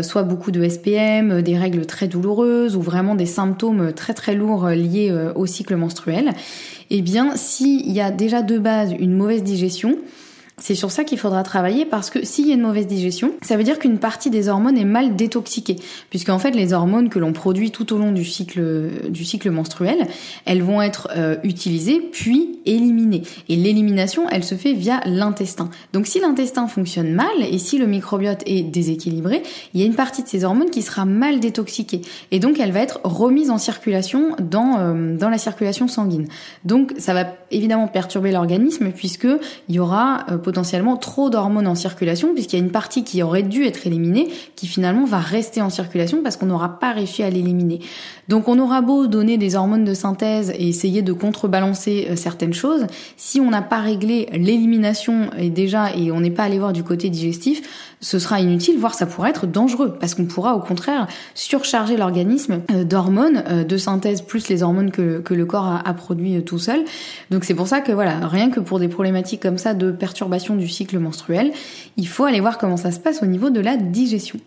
soit 0.03 0.23
beaucoup 0.23 0.53
de 0.53 0.67
SPM, 0.67 1.43
des 1.43 1.59
règles 1.59 1.85
très 1.85 2.07
douloureuses 2.07 2.77
ou 2.77 2.83
vraiment 2.83 3.15
des 3.15 3.27
symptômes 3.27 3.93
très 3.93 4.15
très 4.15 4.35
lourds 4.35 4.69
liés 4.69 5.15
au 5.35 5.45
cycle 5.45 5.77
menstruel, 5.77 6.33
eh 6.91 7.03
bien, 7.03 7.37
s'il 7.37 7.91
y 7.91 8.01
a 8.01 8.11
déjà 8.11 8.43
de 8.43 8.59
base 8.59 8.95
une 8.99 9.15
mauvaise 9.15 9.43
digestion, 9.43 9.99
c'est 10.59 10.75
sur 10.75 10.91
ça 10.91 11.05
qu'il 11.05 11.19
faudra 11.19 11.43
travailler 11.43 11.85
parce 11.85 12.11
que 12.11 12.25
s'il 12.25 12.47
y 12.47 12.51
a 12.51 12.55
une 12.55 12.63
mauvaise 12.63 12.87
digestion, 12.87 13.33
ça 13.43 13.57
veut 13.57 13.65
dire 13.65 13.79
qu'une 13.79 13.99
partie 13.99 14.31
des 14.31 14.49
hormones 14.49 14.77
est 14.77 14.85
mal 14.85 15.17
détoxiquée, 15.17 15.77
puisqu'en 16.11 16.39
fait 16.39 16.51
les 16.51 16.73
hormones 16.73 17.09
que 17.09 17.19
l'on 17.19 17.33
produit 17.33 17.71
tout 17.71 17.93
au 17.93 17.99
long 17.99 18.13
du 18.13 18.25
cycle 18.25 18.91
du 19.09 19.25
cycle 19.25 19.51
menstruel, 19.51 20.07
elles 20.45 20.63
vont 20.63 20.83
être 20.83 21.09
euh, 21.17 21.37
utilisées 21.43 22.01
puis 22.13 22.61
éliminées. 22.67 23.23
Et 23.49 23.57
l'élimination, 23.57 24.29
elle 24.31 24.45
se 24.45 24.55
fait 24.55 24.73
via 24.73 25.01
l'intestin. 25.07 25.71
Donc 25.93 26.07
si 26.07 26.21
l'intestin 26.21 26.69
fonctionne 26.69 27.13
mal 27.13 27.27
et 27.41 27.59
si 27.59 27.79
le 27.79 27.87
microbiote 27.87 28.43
est 28.47 28.63
déséquilibré, 28.63 29.43
il 29.75 29.81
y 29.81 29.83
a 29.83 29.87
une 29.87 29.95
partie 29.95 30.23
de 30.23 30.29
ces 30.29 30.45
hormones 30.45 30.71
qui 30.71 30.83
sera 30.83 31.05
mal 31.05 31.41
détoxiquée 31.41 32.03
et 32.31 32.39
donc 32.39 32.61
elle 32.61 32.73
va 32.73 32.81
être 32.81 33.01
remise 33.05 33.51
en 33.51 33.59
circulation 33.59 34.37
dans 34.39 34.79
euh, 34.79 35.17
dans 35.17 35.31
la 35.31 35.39
circulation 35.39 35.89
sanguine. 35.89 36.29
Donc 36.65 36.93
ça 36.99 37.15
va 37.15 37.27
évidemment 37.51 37.89
perturber 37.89 38.33
l'organisme 38.33 38.91
puisque 38.91 39.29
il 39.69 39.75
y 39.75 39.79
aura 39.79 40.27
euh, 40.31 40.39
potentiellement 40.43 40.97
trop 40.97 41.31
d'hormones 41.31 41.67
en 41.67 41.75
circulation, 41.75 42.35
puisqu'il 42.35 42.59
y 42.59 42.63
a 42.63 42.65
une 42.65 42.71
partie 42.71 43.05
qui 43.05 43.23
aurait 43.23 43.43
dû 43.43 43.65
être 43.65 43.87
éliminée, 43.87 44.29
qui 44.57 44.67
finalement 44.67 45.05
va 45.05 45.19
rester 45.19 45.63
en 45.63 45.71
circulation 45.71 46.23
parce 46.23 46.37
qu'on 46.37 46.47
n'aura 46.47 46.79
pas 46.79 46.93
réussi 46.93 47.23
à 47.23 47.31
l'éliminer. 47.31 47.81
Donc 48.29 48.49
on 48.49 48.59
aura 48.59 48.81
beau 48.81 49.07
donner 49.07 49.39
des 49.39 49.57
hormones 49.57 49.85
de 49.85 49.95
synthèse 49.95 50.51
et 50.51 50.69
essayer 50.69 51.03
de 51.03 51.13
contrebalancer 51.13 52.09
euh, 52.11 52.17
certaines 52.17 52.55
choses, 52.55 52.87
si 53.17 53.41
on 53.41 53.51
n'a 53.51 53.63
pas 53.63 53.81
réglé 53.81 54.29
l'élimination 54.33 55.31
et 55.39 55.51
déjà 55.51 55.95
et 55.95 56.13
on 56.13 56.21
n'est 56.21 56.31
pas 56.31 56.45
allé 56.45 56.59
voir 56.59 56.73
du 56.73 56.83
côté 56.83 57.09
digestif, 57.09 57.63
ce 58.03 58.19
sera 58.19 58.41
inutile, 58.41 58.79
voire 58.79 58.95
ça 58.95 59.07
pourrait 59.07 59.31
être 59.31 59.47
dangereux, 59.47 59.97
parce 59.99 60.15
qu'on 60.15 60.27
pourra 60.27 60.55
au 60.55 60.61
contraire 60.61 61.07
surcharger 61.35 61.97
l'organisme 61.97 62.61
euh, 62.71 62.85
d'hormones 62.85 63.45
euh, 63.49 63.65
de 63.65 63.77
synthèse 63.79 64.21
plus 64.21 64.49
les 64.49 64.63
hormones 64.63 64.91
que, 64.91 65.23
le 65.33 65.47
corps 65.47 65.67
a, 65.67 65.89
a 65.89 65.95
produit 65.95 66.43
tout 66.45 66.59
seul. 66.59 66.85
Donc 67.31 67.45
c'est 67.45 67.55
pour 67.55 67.69
ça 67.69 67.81
que 67.81 67.93
voilà, 67.93 68.27
rien 68.27 68.51
que 68.51 68.61
pour 68.61 68.79
des 68.79 68.89
problématiques 68.89 69.41
comme 69.41 69.57
ça 69.57 69.73
de 69.73 69.91
perturbation 69.91 70.57
du 70.57 70.69
cycle 70.69 70.99
menstruel, 70.99 71.53
il 71.97 72.09
faut 72.09 72.25
aller 72.25 72.41
voir 72.41 72.59
comment 72.59 72.77
ça 72.77 72.91
se 72.91 72.99
passe 72.99 73.23
au 73.23 73.27
niveau 73.27 73.51
de 73.51 73.61
la 73.61 73.77
digestion. 73.77 74.39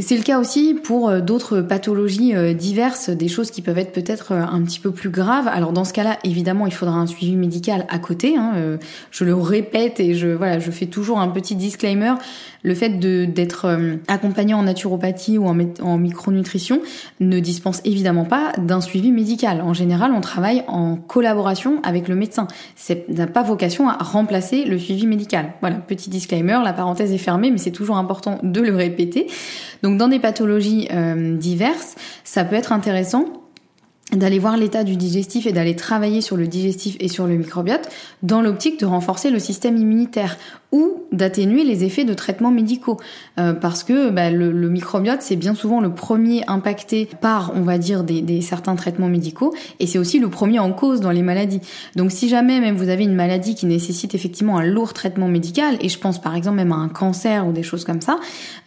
C'est 0.00 0.16
le 0.16 0.22
cas 0.22 0.40
aussi 0.40 0.72
pour 0.72 1.10
euh, 1.10 1.20
d'autres 1.20 1.60
pathologies 1.60 2.34
euh, 2.34 2.54
diverses, 2.54 3.10
des 3.10 3.28
choses 3.28 3.50
qui 3.50 3.60
peuvent 3.60 3.76
être 3.76 3.92
peut-être 3.92 4.32
euh, 4.32 4.40
un 4.40 4.62
petit 4.62 4.80
peu 4.80 4.90
plus 4.90 5.10
graves. 5.10 5.48
Alors 5.48 5.72
dans 5.72 5.84
ce 5.84 5.92
cas-là, 5.92 6.18
évidemment, 6.24 6.66
il 6.66 6.72
faudra 6.72 6.96
un 6.96 7.06
suivi 7.06 7.36
médical 7.36 7.84
à 7.90 7.98
côté. 7.98 8.36
Hein. 8.38 8.78
Je 9.10 9.24
le 9.24 9.34
répète 9.34 10.00
et 10.00 10.14
je 10.14 10.28
voilà, 10.28 10.58
je 10.58 10.70
fais 10.70 10.86
toujours 10.86 11.20
un 11.20 11.28
petit 11.28 11.56
disclaimer. 11.56 12.14
Le 12.62 12.74
fait 12.74 12.98
d'être 12.98 13.78
accompagné 14.08 14.54
en 14.54 14.62
naturopathie 14.62 15.36
ou 15.36 15.46
en, 15.46 15.98
micronutrition 15.98 16.80
ne 17.20 17.40
dispense 17.40 17.80
évidemment 17.84 18.24
pas 18.24 18.52
d'un 18.58 18.80
suivi 18.80 19.10
médical. 19.10 19.60
En 19.60 19.74
général, 19.74 20.12
on 20.14 20.20
travaille 20.20 20.62
en 20.68 20.96
collaboration 20.96 21.80
avec 21.82 22.08
le 22.08 22.14
médecin. 22.14 22.46
Ça 22.76 22.94
n'a 23.08 23.26
pas 23.26 23.42
vocation 23.42 23.88
à 23.88 23.96
remplacer 23.96 24.64
le 24.64 24.78
suivi 24.78 25.06
médical. 25.06 25.54
Voilà, 25.60 25.76
petit 25.76 26.08
disclaimer. 26.08 26.58
La 26.64 26.72
parenthèse 26.72 27.12
est 27.12 27.18
fermée, 27.18 27.50
mais 27.50 27.58
c'est 27.58 27.72
toujours 27.72 27.96
important 27.96 28.38
de 28.42 28.60
le 28.60 28.74
répéter. 28.74 29.26
Donc 29.82 29.98
dans 29.98 30.08
des 30.08 30.18
pathologies 30.18 30.88
euh, 30.92 31.36
diverses, 31.36 31.96
ça 32.24 32.44
peut 32.44 32.56
être 32.56 32.72
intéressant 32.72 33.41
d'aller 34.12 34.38
voir 34.38 34.56
l'état 34.56 34.84
du 34.84 34.96
digestif 34.96 35.46
et 35.46 35.52
d'aller 35.52 35.74
travailler 35.74 36.20
sur 36.20 36.36
le 36.36 36.46
digestif 36.46 36.96
et 37.00 37.08
sur 37.08 37.26
le 37.26 37.36
microbiote 37.36 37.88
dans 38.22 38.42
l'optique 38.42 38.78
de 38.80 38.86
renforcer 38.86 39.30
le 39.30 39.38
système 39.38 39.76
immunitaire 39.76 40.36
ou 40.70 41.02
d'atténuer 41.12 41.64
les 41.64 41.84
effets 41.84 42.04
de 42.04 42.14
traitements 42.14 42.50
médicaux. 42.50 42.98
Euh, 43.38 43.52
parce 43.52 43.84
que 43.84 44.10
bah, 44.10 44.30
le, 44.30 44.52
microbiote 44.68 45.20
c'est 45.20 45.36
bien 45.36 45.54
souvent 45.54 45.80
le 45.80 45.94
premier 45.94 46.42
impacté 46.46 47.08
par 47.20 47.52
on 47.54 47.62
va 47.62 47.78
dire 47.78 48.04
des, 48.04 48.22
des 48.22 48.40
certains 48.40 48.74
traitements 48.74 49.08
médicaux 49.08 49.54
et 49.80 49.86
c'est 49.86 49.98
aussi 49.98 50.18
le 50.18 50.28
premier 50.28 50.58
en 50.58 50.72
cause 50.72 51.00
dans 51.00 51.10
les 51.10 51.22
maladies. 51.22 51.60
Donc 51.96 52.10
si 52.10 52.28
jamais 52.28 52.60
même 52.60 52.76
vous 52.76 52.88
avez 52.88 53.04
une 53.04 53.14
maladie 53.14 53.54
qui 53.54 53.66
nécessite 53.66 54.14
effectivement 54.14 54.58
un 54.58 54.64
lourd 54.64 54.92
traitement 54.92 55.28
médical 55.28 55.76
et 55.80 55.88
je 55.88 55.98
pense 55.98 56.20
par 56.20 56.34
exemple 56.34 56.56
même 56.56 56.72
à 56.72 56.76
un 56.76 56.88
cancer 56.88 57.46
ou 57.46 57.52
des 57.52 57.62
choses 57.62 57.84
comme 57.84 58.00
ça 58.00 58.18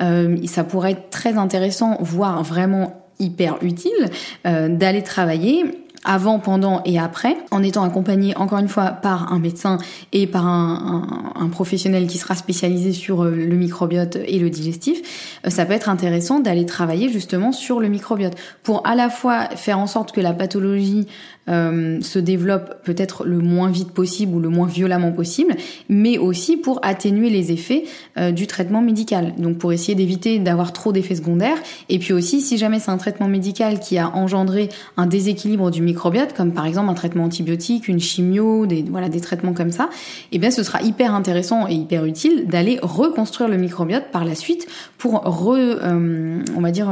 euh, 0.02 0.38
ça 0.46 0.64
pourrait 0.64 0.92
être 0.92 1.10
très 1.10 1.38
intéressant 1.38 1.98
voire 2.02 2.44
vraiment 2.44 3.05
hyper 3.19 3.57
utile 3.62 4.10
euh, 4.45 4.67
d'aller 4.69 5.03
travailler 5.03 5.85
avant, 6.06 6.40
pendant 6.40 6.82
et 6.86 7.00
après, 7.00 7.38
en 7.52 7.64
étant 7.64 7.84
accompagné 7.84 8.36
encore 8.38 8.60
une 8.60 8.68
fois 8.68 8.92
par 8.92 9.34
un 9.34 9.40
médecin 9.40 9.78
et 10.14 10.28
par 10.28 10.48
un, 10.48 11.32
un, 11.36 11.48
professionnel 11.50 12.08
qui 12.08 12.18
sera 12.18 12.36
spécialisé 12.36 12.94
sur 12.94 13.24
euh, 13.24 13.32
le 13.32 13.56
microbiote 13.56 14.18
et 14.28 14.40
le 14.40 14.50
digestif, 14.50 15.40
euh, 15.46 15.50
ça 15.50 15.66
peut 15.66 15.74
être 15.74 15.90
intéressant 15.90 16.40
d'aller 16.40 16.66
travailler 16.66 17.10
justement 17.10 17.52
sur 17.52 17.80
le 17.80 17.88
microbiote 17.88 18.36
pour 18.64 18.86
à 18.88 18.96
la 18.96 19.10
fois 19.10 19.50
faire 19.56 19.80
en 19.80 19.88
sorte 19.88 20.12
que 20.12 20.22
la 20.22 20.34
pathologie 20.34 21.08
euh, 21.48 22.02
se 22.02 22.18
développe 22.18 22.84
peut-être 22.84 23.24
le 23.24 23.38
moins 23.38 23.70
vite 23.70 23.92
possible 23.92 24.34
ou 24.34 24.40
le 24.40 24.50
moins 24.50 24.66
violemment 24.66 25.12
possible, 25.12 25.56
mais 25.90 26.18
aussi 26.18 26.58
pour 26.58 26.80
atténuer 26.82 27.30
les 27.30 27.52
effets 27.52 27.84
euh, 28.18 28.32
du 28.32 28.48
traitement 28.48 28.82
médical. 28.82 29.36
Donc 29.38 29.60
pour 29.60 29.72
essayer 29.72 29.94
d'éviter 29.94 30.40
d'avoir 30.40 30.74
trop 30.74 30.92
d'effets 30.92 31.14
secondaires. 31.16 31.58
Et 31.88 32.00
puis 32.00 32.14
aussi, 32.14 32.42
si 32.42 32.58
jamais 32.58 32.80
c'est 32.80 32.90
un 32.90 32.98
traitement 32.98 33.28
médical 33.28 33.80
qui 33.80 34.00
a 34.00 34.10
engendré 34.10 34.70
un 34.98 35.06
déséquilibre 35.06 35.70
du 35.70 35.84
microbiote, 35.84 35.95
comme 36.36 36.54
par 36.54 36.66
exemple 36.66 36.90
un 36.90 36.94
traitement 36.94 37.24
antibiotique, 37.24 37.88
une 37.88 38.00
chimio, 38.00 38.66
des 38.66 38.84
voilà 38.84 39.10
des 39.10 39.22
traitements 39.22 39.54
comme 39.54 39.72
ça, 39.72 39.90
eh 40.32 40.38
bien 40.38 40.52
ce 40.52 40.64
sera 40.64 40.82
hyper 40.82 41.14
intéressant 41.14 41.68
et 41.68 41.74
hyper 41.74 42.06
utile 42.06 42.48
d'aller 42.48 42.80
reconstruire 42.82 43.50
le 43.50 43.58
microbiote 43.58 44.12
par 44.12 44.25
la 44.25 44.36
suite 44.36 44.68
pour 44.98 45.24
euh, 45.25 46.72
dire 46.72 46.90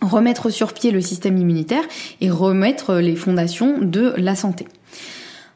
remettre 0.00 0.50
sur 0.50 0.72
pied 0.72 0.90
le 0.90 1.00
système 1.00 1.36
immunitaire 1.36 1.84
et 2.20 2.30
remettre 2.30 2.94
les 2.96 3.16
fondations 3.16 3.78
de 3.80 4.14
la 4.16 4.34
santé. 4.34 4.66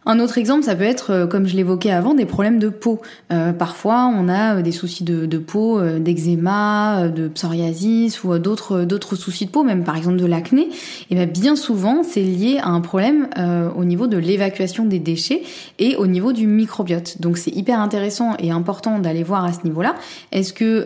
Un 0.09 0.21
autre 0.21 0.39
exemple, 0.39 0.63
ça 0.63 0.77
peut 0.77 0.85
être, 0.85 1.11
euh, 1.11 1.27
comme 1.27 1.49
je 1.49 1.57
l'évoquais 1.57 1.91
avant, 1.91 2.15
des 2.15 2.27
problèmes 2.27 2.61
de 2.61 2.69
peau. 2.69 3.01
Euh, 3.33 3.53
parfois, 3.53 4.07
on 4.17 4.29
a 4.29 4.57
euh, 4.59 4.63
des 4.63 4.71
soucis 4.71 5.03
de, 5.03 5.39
peau, 5.39 5.81
d'eczéma, 5.81 7.09
de 7.09 7.27
psoriasis 7.27 8.23
ou 8.23 8.39
d'autres 8.39 8.85
d'autres 8.85 9.17
soucis 9.17 9.47
de 9.47 9.51
peau, 9.51 9.65
même 9.65 9.83
par 9.83 9.97
exemple 9.97 10.17
de 10.17 10.27
l'acné. 10.27 10.69
Et 11.11 11.17
bien, 11.17 11.27
bien 11.27 11.57
souvent, 11.57 12.03
c'est 12.05 12.23
lié 12.23 12.59
à 12.63 12.69
un 12.69 12.81
problème 12.81 13.29
au 13.77 13.85
niveau 13.85 14.07
de 14.07 14.17
l'évacuation 14.17 14.85
des 14.85 14.99
déchets 14.99 15.43
et 15.79 15.97
au 15.97 16.07
niveau 16.07 16.33
du 16.33 16.47
microbiote. 16.47 17.21
Donc, 17.21 17.39
c'est 17.39 17.51
hyper 17.51 17.81
intéressant 17.81 18.35
et 18.39 18.51
important 18.51 18.99
d'aller 18.99 19.23
voir 19.23 19.45
à 19.45 19.53
ce 19.53 19.61
niveau-là. 19.65 19.95
Est-ce 20.33 20.53
que 20.53 20.85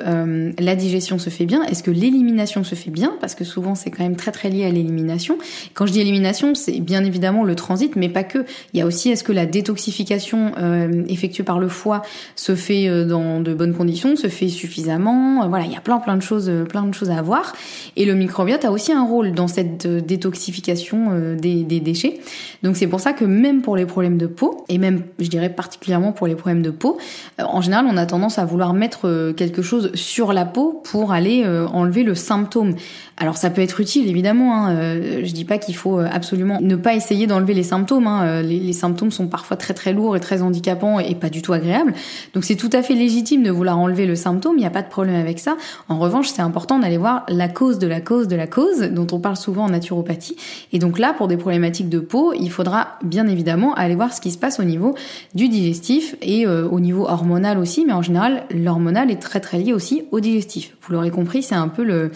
la 0.59 0.77
digestion 0.77 1.19
se 1.19 1.31
fait 1.31 1.47
bien? 1.47 1.63
Est-ce 1.65 1.83
que 1.83 1.91
l'élimination 1.91 2.65
se 2.65 2.75
fait 2.75 2.91
bien? 2.91 3.13
Parce 3.21 3.35
que 3.35 3.45
souvent, 3.45 3.75
c'est 3.75 3.91
quand 3.91 4.03
même 4.03 4.17
très 4.17 4.33
très 4.33 4.51
lié 4.51 4.65
à 4.65 4.71
l'élimination. 4.71 5.39
Quand 5.75 5.87
je 5.87 5.93
dis 5.93 6.01
élimination, 6.01 6.55
c'est 6.55 6.81
bien 6.81 7.05
évidemment 7.05 7.45
le 7.45 7.55
transit, 7.55 7.97
mais 7.97 8.09
pas 8.09 8.25
que. 8.25 8.45
Il 8.73 8.81
y 8.81 8.83
a 8.83 8.87
aussi 8.87 9.10
est-ce 9.11 9.25
que 9.25 9.33
la 9.33 9.47
détoxification 9.47 10.53
euh, 10.59 11.05
effectuée 11.09 11.43
par 11.43 11.59
le 11.59 11.69
foie 11.69 12.03
se 12.37 12.55
fait 12.55 12.89
euh, 12.89 13.05
dans 13.05 13.41
de 13.41 13.55
bonnes 13.55 13.75
conditions, 13.75 14.17
se 14.17 14.29
fait 14.29 14.49
suffisamment. 14.49 15.43
Euh, 15.43 15.49
voilà, 15.49 15.65
il 15.65 15.73
y 15.73 15.77
a 15.77 15.81
plein 15.81 15.99
plein 15.99 16.17
de 16.17 16.23
choses, 16.23 16.51
plein 16.69 16.85
de 16.85 16.95
choses 16.95 17.11
à 17.11 17.21
voir. 17.23 17.55
Et 17.97 18.05
le 18.05 18.15
microbiote 18.15 18.65
a 18.65 18.71
aussi 18.71 18.93
un 18.93 19.05
rôle 19.05 19.33
dans 19.33 19.49
cette 19.49 19.87
détoxification 19.87 21.35
des, 21.37 21.65
déchets. 21.65 22.21
Donc 22.63 22.77
c'est 22.77 22.87
pour 22.87 23.01
ça 23.01 23.13
que 23.13 23.25
même 23.25 23.63
pour 23.63 23.77
les 23.77 23.87
problèmes 23.87 24.19
de 24.19 24.27
peau, 24.27 24.65
et 24.69 24.79
même 24.79 25.03
je 25.19 25.29
dirais 25.29 25.51
particulièrement 25.51 26.13
pour 26.13 26.27
les 26.27 26.35
problèmes 26.35 26.63
de 26.63 26.71
peau, 26.71 26.99
en 27.39 27.61
général 27.61 27.87
on 27.89 27.97
a 27.97 28.07
tendance 28.07 28.39
à 28.39 28.45
vouloir 28.45 28.75
mettre 28.75 29.33
quelque 29.37 29.63
chose 29.63 29.91
sur 29.95 30.33
la 30.33 30.45
peau 30.45 30.81
pour 30.85 31.13
aller 31.13 31.45
enlever 31.73 32.03
le 32.03 32.15
symptôme. 32.15 32.75
Alors 33.17 33.37
ça 33.37 33.51
peut 33.51 33.63
être 33.63 33.81
utile 33.81 34.09
évidemment. 34.09 34.57
Hein. 34.57 35.01
Je 35.23 35.33
dis 35.33 35.45
pas 35.45 35.59
qu'il 35.59 35.77
faut 35.77 35.99
absolument 35.99 36.59
ne 36.61 36.77
pas 36.77 36.95
essayer 36.95 37.27
d'enlever 37.27 37.55
les 37.55 37.63
symptômes. 37.63 38.07
Hein. 38.07 38.43
Les, 38.43 38.73
symptômes 38.73 39.00
sont 39.09 39.29
parfois 39.29 39.57
très 39.57 39.73
très 39.73 39.95
lourds 39.95 40.15
et 40.15 40.21
très 40.21 40.43
handicapants 40.43 40.99
et 40.99 41.15
pas 41.15 41.31
du 41.31 41.41
tout 41.41 41.55
agréables. 41.55 41.95
Donc 42.35 42.45
c'est 42.45 42.57
tout 42.57 42.69
à 42.75 42.83
fait 42.83 42.93
légitime 42.93 43.43
de 43.43 43.51
vouloir 43.51 43.79
enlever 43.79 44.05
le 44.05 44.15
symptôme. 44.15 44.57
Il 44.57 44.61
n'y 44.61 44.67
a 44.67 44.71
pas 44.71 44.83
de 44.83 44.89
problème 44.91 45.15
avec 45.15 45.39
ça. 45.39 45.57
En 45.89 45.99
revanche, 45.99 46.29
c'est 46.29 46.43
important 46.43 46.79
d'aller 46.79 46.99
voir 46.99 47.25
la 47.29 47.49
cause 47.49 47.79
de 47.79 47.87
la 47.87 48.03
cause 48.03 48.29
de 48.29 48.37
la 48.37 48.47
cause 48.47 48.81
dont 48.81 49.07
on 49.13 49.21
parle 49.21 49.37
souvent 49.37 49.65
en 49.65 49.71
naturopathie. 49.71 50.37
Et 50.75 50.79
donc 50.79 50.99
là, 50.99 51.15
pour 51.15 51.29
des 51.29 51.39
problématiques 51.39 51.89
de 51.89 52.01
peau, 52.01 52.35
il 52.35 52.51
faudra 52.51 52.99
bien 53.03 53.27
évidemment 53.27 53.73
aller 53.75 53.95
voir 53.95 54.13
ce 54.13 54.21
qui 54.21 54.31
se 54.31 54.39
passe 54.39 54.61
au 54.61 54.65
niveau 54.65 54.95
du 55.35 55.49
digestif 55.49 56.17
et 56.21 56.47
au 56.47 56.81
niveau 56.81 57.07
hormonal 57.07 57.57
aussi. 57.57 57.87
Mais 57.87 57.95
en 57.95 58.03
général, 58.03 58.43
l'hormonal 58.53 59.11
est 59.11 59.23
très 59.23 59.41
très 59.41 59.59
lié 59.59 59.73
aussi 59.73 60.03
au 60.11 60.21
digestif. 60.21 60.77
Vous 60.83 60.93
l'aurez 60.93 61.11
compris, 61.11 61.43
c'est 61.43 61.55
un 61.55 61.69
peu 61.69 61.85
le 61.85 62.11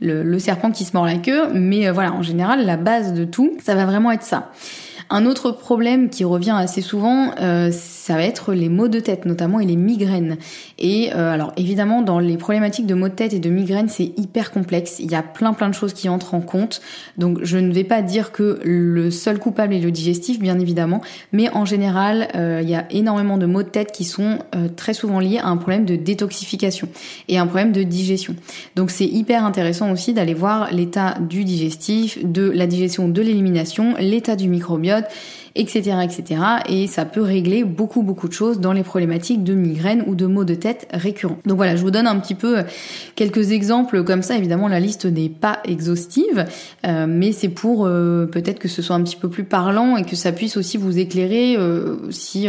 le, 0.00 0.38
serpent 0.38 0.70
qui 0.70 0.84
se 0.84 0.92
mord 0.94 1.06
la 1.06 1.16
queue, 1.16 1.48
mais 1.54 1.88
euh, 1.88 1.92
voilà, 1.92 2.12
en 2.12 2.22
général, 2.22 2.64
la 2.64 2.76
base 2.76 3.14
de 3.14 3.24
tout, 3.24 3.56
ça 3.62 3.74
va 3.74 3.86
vraiment 3.86 4.12
être 4.12 4.22
ça. 4.22 4.50
Un 5.08 5.26
autre 5.26 5.52
problème 5.52 6.10
qui 6.10 6.24
revient 6.24 6.56
assez 6.56 6.82
souvent, 6.82 7.30
euh, 7.40 7.70
ça 8.06 8.14
va 8.14 8.22
être 8.22 8.54
les 8.54 8.68
maux 8.68 8.86
de 8.86 9.00
tête 9.00 9.26
notamment 9.26 9.58
et 9.58 9.66
les 9.66 9.74
migraines. 9.74 10.36
Et 10.78 11.10
alors 11.10 11.52
évidemment 11.56 12.02
dans 12.02 12.20
les 12.20 12.36
problématiques 12.36 12.86
de 12.86 12.94
maux 12.94 13.08
de 13.08 13.14
tête 13.14 13.32
et 13.32 13.40
de 13.40 13.50
migraines 13.50 13.88
c'est 13.88 14.12
hyper 14.16 14.52
complexe. 14.52 15.00
Il 15.00 15.10
y 15.10 15.16
a 15.16 15.24
plein 15.24 15.52
plein 15.54 15.68
de 15.68 15.74
choses 15.74 15.92
qui 15.92 16.08
entrent 16.08 16.34
en 16.34 16.40
compte. 16.40 16.80
Donc 17.18 17.40
je 17.42 17.58
ne 17.58 17.72
vais 17.72 17.82
pas 17.82 18.02
dire 18.02 18.30
que 18.30 18.60
le 18.62 19.10
seul 19.10 19.40
coupable 19.40 19.74
est 19.74 19.80
le 19.80 19.90
digestif 19.90 20.38
bien 20.38 20.60
évidemment, 20.60 21.00
mais 21.32 21.50
en 21.50 21.64
général 21.64 22.28
il 22.62 22.70
y 22.70 22.76
a 22.76 22.86
énormément 22.90 23.38
de 23.38 23.46
maux 23.46 23.64
de 23.64 23.68
tête 23.68 23.90
qui 23.90 24.04
sont 24.04 24.38
très 24.76 24.94
souvent 24.94 25.18
liés 25.18 25.38
à 25.38 25.48
un 25.48 25.56
problème 25.56 25.84
de 25.84 25.96
détoxification 25.96 26.88
et 27.26 27.38
un 27.38 27.46
problème 27.46 27.72
de 27.72 27.82
digestion. 27.82 28.36
Donc 28.76 28.92
c'est 28.92 29.06
hyper 29.06 29.44
intéressant 29.44 29.90
aussi 29.90 30.12
d'aller 30.12 30.34
voir 30.34 30.72
l'état 30.72 31.16
du 31.18 31.42
digestif, 31.42 32.24
de 32.24 32.48
la 32.48 32.68
digestion, 32.68 33.08
de 33.08 33.20
l'élimination, 33.20 33.96
l'état 33.98 34.36
du 34.36 34.48
microbiote 34.48 35.06
etc., 35.56 35.98
etc. 36.02 36.40
Et 36.68 36.86
ça 36.86 37.04
peut 37.04 37.22
régler 37.22 37.64
beaucoup, 37.64 38.02
beaucoup 38.02 38.28
de 38.28 38.32
choses 38.32 38.60
dans 38.60 38.72
les 38.72 38.82
problématiques 38.82 39.42
de 39.42 39.54
migraine 39.54 40.04
ou 40.06 40.14
de 40.14 40.26
maux 40.26 40.44
de 40.44 40.54
tête 40.54 40.88
récurrents. 40.92 41.38
Donc 41.46 41.56
voilà, 41.56 41.76
je 41.76 41.82
vous 41.82 41.90
donne 41.90 42.06
un 42.06 42.18
petit 42.18 42.34
peu 42.34 42.58
quelques 43.14 43.52
exemples 43.52 44.04
comme 44.04 44.22
ça. 44.22 44.36
Évidemment, 44.36 44.68
la 44.68 44.80
liste 44.80 45.06
n'est 45.06 45.28
pas 45.28 45.60
exhaustive, 45.64 46.44
euh, 46.86 47.06
mais 47.08 47.32
c'est 47.32 47.48
pour 47.48 47.86
euh, 47.86 48.26
peut-être 48.26 48.58
que 48.58 48.68
ce 48.68 48.82
soit 48.82 48.96
un 48.96 49.02
petit 49.02 49.16
peu 49.16 49.28
plus 49.28 49.44
parlant 49.44 49.96
et 49.96 50.04
que 50.04 50.16
ça 50.16 50.32
puisse 50.32 50.56
aussi 50.56 50.76
vous 50.76 50.98
éclairer 50.98 51.56
euh, 51.56 51.96
si 52.10 52.48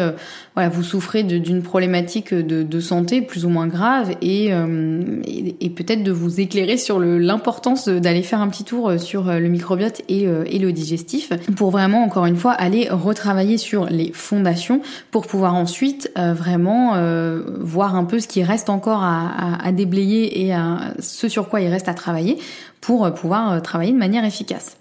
voilà, 0.58 0.70
vous 0.70 0.82
souffrez 0.82 1.22
d'une 1.22 1.62
problématique 1.62 2.34
de, 2.34 2.80
santé 2.80 3.22
plus 3.22 3.46
ou 3.46 3.50
moins 3.50 3.68
grave 3.68 4.16
et, 4.22 4.48
et 4.48 5.70
peut-être 5.70 6.04
de 6.04 6.12
vous 6.12 6.40
éclairer 6.40 6.78
sur 6.78 7.00
l'importance 7.00 7.88
d'aller 7.88 8.24
faire 8.24 8.42
un 8.42 8.48
petit 8.48 8.64
tour 8.64 9.00
sur 9.00 9.26
le 9.26 9.48
microbiote 9.50 10.02
et, 10.10 10.26
le 10.26 10.72
digestif 10.72 11.32
pour 11.56 11.70
vraiment, 11.70 12.04
encore 12.04 12.26
une 12.26 12.36
fois, 12.36 12.54
aller 12.54 12.88
retravailler 12.90 13.58
sur 13.58 13.86
les 13.86 14.12
fondations 14.14 14.82
pour 15.12 15.28
pouvoir 15.28 15.56
ensuite 15.56 16.12
euh, 16.18 16.34
vraiment 16.34 16.96
euh, 16.96 17.42
voir 17.60 17.96
un 17.96 18.04
peu 18.04 18.20
ce 18.20 18.28
qui 18.28 18.44
reste 18.44 18.70
encore 18.70 19.04
à, 19.04 19.72
déblayer 19.72 20.48
et 20.48 20.54
ce 21.00 21.28
sur 21.28 21.50
quoi 21.50 21.62
il 21.62 21.68
reste 21.68 21.90
à 21.90 21.94
travailler 21.94 22.38
pour 22.82 23.06
euh, 23.06 23.12
pouvoir 23.12 23.62
travailler 23.62 23.92
de 23.92 23.98
manière 23.98 24.26
efficace. 24.26 24.78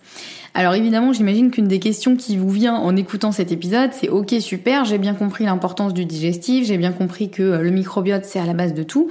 Alors 0.58 0.72
évidemment, 0.72 1.12
j'imagine 1.12 1.50
qu'une 1.50 1.68
des 1.68 1.78
questions 1.78 2.16
qui 2.16 2.38
vous 2.38 2.48
vient 2.48 2.76
en 2.76 2.96
écoutant 2.96 3.30
cet 3.30 3.52
épisode, 3.52 3.90
c'est 3.92 4.08
OK, 4.08 4.34
super, 4.40 4.86
j'ai 4.86 4.96
bien 4.96 5.12
compris 5.12 5.44
l'importance 5.44 5.92
du 5.92 6.06
digestif, 6.06 6.64
j'ai 6.64 6.78
bien 6.78 6.92
compris 6.92 7.28
que 7.28 7.42
le 7.42 7.68
microbiote 7.68 8.24
c'est 8.24 8.38
à 8.38 8.46
la 8.46 8.54
base 8.54 8.72
de 8.72 8.82
tout. 8.82 9.08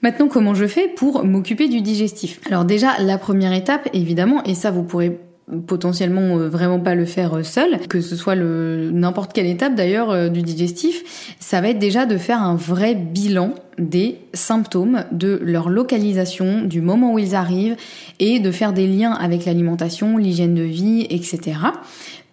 Maintenant, 0.00 0.28
comment 0.28 0.54
je 0.54 0.66
fais 0.66 0.88
pour 0.88 1.24
m'occuper 1.24 1.68
du 1.68 1.82
digestif? 1.82 2.40
Alors 2.46 2.64
déjà, 2.64 2.98
la 3.00 3.18
première 3.18 3.52
étape, 3.52 3.86
évidemment, 3.92 4.42
et 4.44 4.54
ça 4.54 4.70
vous 4.70 4.82
pourrez 4.82 5.20
potentiellement 5.66 6.38
euh, 6.38 6.48
vraiment 6.48 6.80
pas 6.80 6.94
le 6.94 7.04
faire 7.04 7.34
euh, 7.34 7.42
seul, 7.42 7.78
que 7.88 8.00
ce 8.00 8.16
soit 8.16 8.34
le 8.34 8.90
n'importe 8.92 9.32
quelle 9.32 9.46
étape 9.46 9.74
d'ailleurs 9.74 10.10
euh, 10.10 10.28
du 10.28 10.42
digestif, 10.42 11.34
ça 11.40 11.60
va 11.60 11.68
être 11.68 11.78
déjà 11.78 12.06
de 12.06 12.16
faire 12.16 12.40
un 12.40 12.54
vrai 12.54 12.94
bilan 12.94 13.54
des 13.78 14.18
symptômes, 14.34 15.04
de 15.12 15.40
leur 15.42 15.68
localisation, 15.68 16.62
du 16.62 16.80
moment 16.80 17.14
où 17.14 17.18
ils 17.18 17.34
arrivent 17.34 17.76
et 18.20 18.38
de 18.38 18.50
faire 18.50 18.72
des 18.72 18.86
liens 18.86 19.12
avec 19.12 19.44
l'alimentation, 19.44 20.16
l'hygiène 20.16 20.54
de 20.54 20.62
vie, 20.62 21.06
etc. 21.10 21.56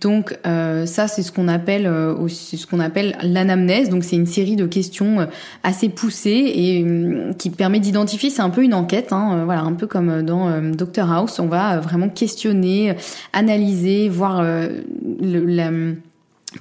Donc 0.02 0.38
euh, 0.48 0.86
ça 0.86 1.08
c'est 1.08 1.24
ce 1.24 1.32
qu'on 1.32 1.48
appelle 1.50 1.86
euh, 1.86 2.28
ce 2.30 2.66
qu'on 2.66 2.80
appelle 2.80 3.18
l'anamnèse. 3.22 3.90
Donc 3.90 4.04
c'est 4.04 4.16
une 4.16 4.26
série 4.26 4.56
de 4.56 4.66
questions 4.66 5.22
euh, 5.22 5.26
assez 5.64 5.90
poussées 5.90 6.52
et 6.56 6.84
hum, 6.84 7.36
qui 7.38 7.50
permet 7.50 7.80
d'identifier. 7.80 8.30
C'est 8.30 8.42
un 8.42 8.50
peu 8.50 8.64
une 8.64 8.74
enquête, 8.74 9.12
hein, 9.12 9.44
voilà, 9.46 9.62
un 9.62 9.74
peu 9.74 9.88
comme 9.88 10.22
dans 10.22 10.62
Doctor 10.72 11.12
House. 11.12 11.40
On 11.40 11.48
va 11.48 11.80
vraiment 11.80 12.10
questionner, 12.10 12.96
analyser, 13.34 14.10
voir 14.10 14.42
le, 14.42 15.46
la 15.46 15.72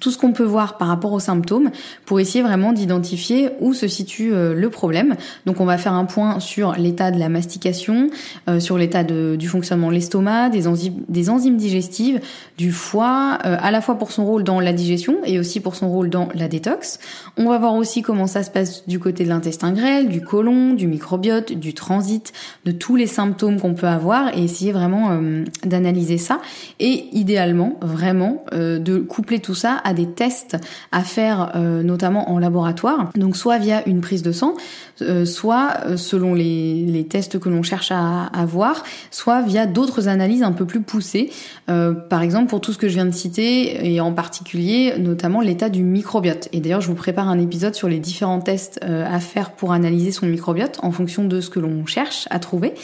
tout 0.01 0.11
ce 0.11 0.19
qu'on 0.19 0.33
peut 0.33 0.45
voir 0.45 0.77
par 0.77 0.89
rapport 0.89 1.13
aux 1.13 1.21
symptômes 1.21 1.71
pour 2.05 2.21
essayer 2.21 2.43
vraiment 2.43 2.73
d'identifier 2.73 3.51
où 3.61 3.73
se 3.73 3.89
situe 3.89 4.35
euh, 4.35 4.55
le 4.55 4.69
problème. 4.69 5.17
Donc 5.47 5.61
on 5.61 5.65
va 5.65 5.79
faire 5.79 5.95
un 5.95 6.05
point 6.05 6.41
sur 6.41 6.73
l'état 6.73 7.11
de 7.11 7.19
la 7.19 7.31
mastication, 7.31 8.11
euh, 8.49 8.61
sur 8.61 8.77
l'état 8.77 9.03
du 9.03 9.49
fonctionnement 9.49 9.89
de 9.89 9.95
l'estomac, 9.95 10.51
des 10.51 10.69
enzymes, 10.69 11.03
des 11.09 11.31
enzymes 11.31 11.57
digestives, 11.57 12.21
du 12.59 12.71
foie, 12.71 13.39
euh, 13.47 13.57
à 13.59 13.71
la 13.71 13.81
fois 13.81 13.95
pour 13.95 14.13
son 14.13 14.27
rôle 14.27 14.45
dans 14.45 14.61
la 14.61 14.75
digestion 14.75 15.17
et 15.25 15.39
aussi 15.39 15.61
pour 15.61 15.75
son 15.75 15.89
rôle 15.89 16.11
dans 16.11 16.29
la 16.35 16.49
détox. 16.49 16.99
On 17.39 17.49
va 17.49 17.59
voir 17.59 17.75
aussi 17.75 18.03
comment 18.03 18.27
ça 18.27 18.43
se 18.43 18.51
passe 18.51 18.87
du 18.87 18.99
côté 18.99 19.25
de 19.25 19.31
l'intestin 19.31 19.73
grêle, 19.73 20.09
du 20.09 20.21
côlon, 20.21 20.75
du 20.75 20.87
microbiote, 20.87 21.53
du 21.53 21.73
transit, 21.73 22.33
de 22.67 22.73
tous 22.73 22.97
les 22.97 23.07
symptômes 23.07 23.59
qu'on 23.59 23.75
peut 23.75 23.87
avoir 23.87 24.37
et 24.37 24.43
essayer 24.43 24.73
vraiment 24.73 25.19
d'analyser 25.65 26.19
ça 26.19 26.41
et 26.79 27.07
idéalement 27.13 27.79
vraiment 27.81 28.45
de 28.53 28.99
coupler 28.99 29.39
tout 29.39 29.55
ça 29.55 29.78
à 29.85 29.95
des 29.95 30.07
tests 30.07 30.57
à 30.93 31.03
faire 31.03 31.53
euh, 31.57 31.83
notamment 31.83 32.31
en 32.31 32.39
laboratoire. 32.39 33.11
Donc 33.15 33.37
soit 33.37 33.59
via 33.59 33.87
une 33.89 34.01
prise 34.01 34.23
de 34.23 34.33
sang, 34.33 34.55
euh, 35.03 35.25
soit 35.25 35.79
euh, 35.87 35.97
selon 35.97 36.35
les, 36.35 36.85
les, 36.87 37.07
tests 37.07 37.39
que 37.39 37.49
l'on 37.49 37.63
cherche 37.63 37.91
à, 37.91 38.27
avoir, 38.27 38.85
soit 39.11 39.43
via 39.43 39.67
d'autres 39.67 40.09
analyses 40.09 40.43
un 40.43 40.53
peu 40.53 40.67
plus 40.67 40.83
poussées. 40.83 41.31
par 41.67 42.23
exemple 42.23 42.49
pour 42.49 42.61
tout 42.61 42.73
ce 42.73 42.79
que 42.79 42.89
je 42.89 42.95
viens 42.95 43.07
de 43.07 43.15
citer 43.15 43.93
et 43.93 44.01
en 44.01 44.13
particulier 44.13 44.95
notamment 44.99 45.41
l'état 45.41 45.69
du 45.69 45.83
microbiote. 45.83 46.49
Et 46.53 46.61
d'ailleurs 46.61 46.81
je 46.81 46.89
vous 46.89 46.95
prépare 46.95 47.29
un 47.29 47.39
épisode 47.39 47.75
sur 47.75 47.89
les 47.89 47.99
différents 47.99 48.41
tests 48.41 48.81
à 48.83 49.21
faire 49.21 49.53
pour 49.53 49.73
analyser 49.73 50.13
son 50.13 50.27
microbiote 50.27 50.79
en 50.83 50.91
fonction 50.91 51.25
de 51.25 51.41
ce 51.41 51.51
que 51.51 51.61
l'on 51.61 51.87
cherche 51.87 52.27
à 52.31 52.39
trouver. 52.39 52.75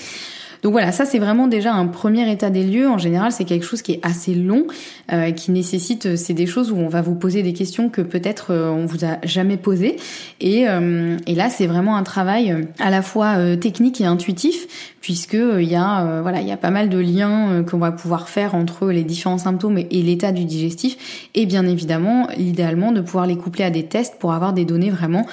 Donc 0.65 0.73
voilà, 0.73 0.93
ça 0.93 1.05
c'est 1.05 1.19
vraiment 1.19 1.47
déjà 1.47 1.75
un 1.75 1.87
premier 1.87 2.33
état 2.33 2.49
des 2.49 2.65
lieux. 2.65 2.89
En 2.89 2.97
général, 2.97 3.33
c'est 3.33 3.45
quelque 3.45 3.67
chose 3.67 3.83
qui 3.83 3.93
est 3.93 4.01
assez 4.03 4.35
long, 4.35 4.67
euh, 5.13 5.31
qui 5.31 5.53
nécessite, 5.53 6.07
euh, 6.07 6.17
c'est 6.17 6.33
des 6.33 6.47
choses 6.47 6.73
où 6.73 6.77
on 6.77 6.89
va 6.89 7.03
vous 7.03 7.15
poser 7.15 7.43
des 7.43 7.53
questions 7.53 7.91
que 7.91 8.01
peut-être 8.01 8.47
euh, 8.51 8.71
on 8.71 8.87
vous 8.87 9.05
a 9.05 9.19
jamais 9.25 9.59
posées. 9.59 9.97
Et, 10.41 10.63
et 10.63 11.35
là, 11.35 11.51
c'est 11.51 11.67
vraiment 11.67 11.97
un 11.97 12.03
travail 12.03 12.67
à 12.79 12.91
la 12.91 13.03
fois 13.03 13.57
technique 13.57 14.01
et 14.01 14.07
intuitif, 14.07 14.94
puisque 15.05 15.35
il 15.35 15.69
y 15.69 15.77
a 15.77 16.23
voilà, 16.23 16.41
il 16.41 16.49
y 16.49 16.53
a 16.53 16.57
pas 16.57 16.71
mal 16.71 16.89
de 16.89 16.99
liens 16.99 17.63
qu'on 17.69 17.77
va 17.77 17.93
pouvoir 17.93 18.31
faire 18.31 18.55
entre 18.55 18.91
les 18.91 19.05
différents 19.05 19.37
symptômes 19.37 19.77
et, 19.77 20.03
l'état 20.03 20.33
du 20.33 20.47
digestif, 20.47 21.29
et 21.35 21.45
bien 21.45 21.67
évidemment, 21.67 22.29
idéalement, 22.39 22.91
de 22.91 23.03
pouvoir 23.03 23.27
les 23.27 23.37
coupler 23.37 23.65
à 23.65 23.71
des 23.71 23.85
tests 23.85 24.19
pour 24.19 24.33
avoir 24.33 24.55
des 24.55 24.65
données 24.65 24.89
vraiment 24.89 25.27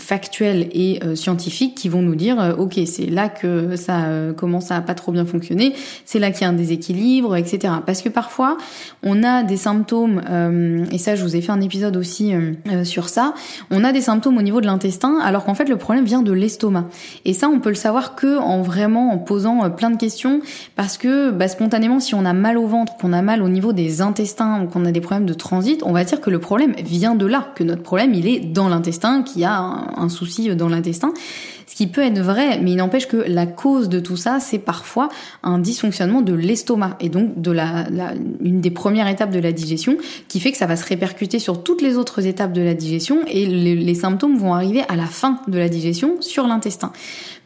factuelles 0.00 0.68
et 0.72 0.98
scientifiques 1.14 1.76
qui 1.76 1.88
vont 1.88 2.02
nous 2.02 2.16
dire, 2.16 2.56
ok, 2.58 2.80
c'est 2.86 3.06
là 3.06 3.28
que 3.28 3.76
ça 3.76 4.08
comment 4.36 4.60
ça 4.60 4.76
a 4.76 4.80
pas 4.80 4.94
trop 4.94 5.12
bien 5.12 5.24
fonctionné, 5.24 5.74
c'est 6.04 6.18
là 6.18 6.32
qu'il 6.32 6.42
y 6.42 6.44
a 6.44 6.48
un 6.48 6.54
déséquilibre, 6.54 7.36
etc. 7.36 7.74
Parce 7.86 8.02
que 8.02 8.08
parfois, 8.08 8.56
on 9.02 9.22
a 9.22 9.42
des 9.42 9.56
symptômes, 9.56 10.22
euh, 10.28 10.84
et 10.90 10.98
ça 10.98 11.14
je 11.14 11.22
vous 11.22 11.36
ai 11.36 11.40
fait 11.40 11.52
un 11.52 11.60
épisode 11.60 11.96
aussi 11.96 12.34
euh, 12.34 12.52
euh, 12.70 12.84
sur 12.84 13.08
ça, 13.08 13.34
on 13.70 13.84
a 13.84 13.92
des 13.92 14.00
symptômes 14.00 14.36
au 14.38 14.42
niveau 14.42 14.60
de 14.60 14.66
l'intestin, 14.66 15.18
alors 15.22 15.44
qu'en 15.44 15.54
fait 15.54 15.68
le 15.68 15.76
problème 15.76 16.04
vient 16.04 16.22
de 16.22 16.32
l'estomac. 16.32 16.86
Et 17.24 17.32
ça, 17.32 17.48
on 17.48 17.60
peut 17.60 17.68
le 17.68 17.74
savoir 17.74 18.14
que 18.14 18.38
en 18.38 18.62
vraiment 18.72 19.12
en 19.12 19.18
posant 19.18 19.68
plein 19.70 19.90
de 19.90 19.96
questions, 19.96 20.40
parce 20.76 20.96
que 20.96 21.30
bah, 21.30 21.48
spontanément, 21.48 22.00
si 22.00 22.14
on 22.14 22.24
a 22.24 22.32
mal 22.32 22.56
au 22.56 22.66
ventre, 22.66 22.96
qu'on 22.96 23.12
a 23.12 23.20
mal 23.20 23.42
au 23.42 23.48
niveau 23.48 23.72
des 23.72 24.00
intestins 24.00 24.62
ou 24.62 24.66
qu'on 24.66 24.86
a 24.86 24.92
des 24.92 25.00
problèmes 25.00 25.26
de 25.26 25.34
transit, 25.34 25.82
on 25.84 25.92
va 25.92 26.04
dire 26.04 26.20
que 26.20 26.30
le 26.30 26.38
problème 26.38 26.74
vient 26.82 27.14
de 27.14 27.26
là, 27.26 27.48
que 27.54 27.64
notre 27.64 27.82
problème 27.82 28.14
il 28.14 28.26
est 28.26 28.40
dans 28.40 28.68
l'intestin, 28.68 29.22
qu'il 29.22 29.42
y 29.42 29.44
a 29.44 29.58
un 29.58 30.08
souci 30.08 30.54
dans 30.56 30.68
l'intestin. 30.68 31.12
Ce 31.72 31.76
qui 31.78 31.86
peut 31.86 32.02
être 32.02 32.18
vrai, 32.18 32.58
mais 32.60 32.72
il 32.72 32.76
n'empêche 32.76 33.08
que 33.08 33.16
la 33.16 33.46
cause 33.46 33.88
de 33.88 33.98
tout 33.98 34.18
ça, 34.18 34.40
c'est 34.40 34.58
parfois 34.58 35.08
un 35.42 35.58
dysfonctionnement 35.58 36.20
de 36.20 36.34
l'estomac 36.34 36.98
et 37.00 37.08
donc 37.08 37.40
de 37.40 37.50
la, 37.50 37.86
une 38.42 38.60
des 38.60 38.70
premières 38.70 39.08
étapes 39.08 39.30
de 39.30 39.38
la 39.38 39.52
digestion 39.52 39.96
qui 40.28 40.38
fait 40.38 40.52
que 40.52 40.58
ça 40.58 40.66
va 40.66 40.76
se 40.76 40.84
répercuter 40.84 41.38
sur 41.38 41.62
toutes 41.62 41.80
les 41.80 41.96
autres 41.96 42.26
étapes 42.26 42.52
de 42.52 42.60
la 42.60 42.74
digestion 42.74 43.20
et 43.26 43.46
les 43.46 43.94
symptômes 43.94 44.36
vont 44.36 44.52
arriver 44.52 44.82
à 44.90 44.96
la 44.96 45.06
fin 45.06 45.40
de 45.48 45.56
la 45.56 45.70
digestion 45.70 46.20
sur 46.20 46.46
l'intestin 46.46 46.92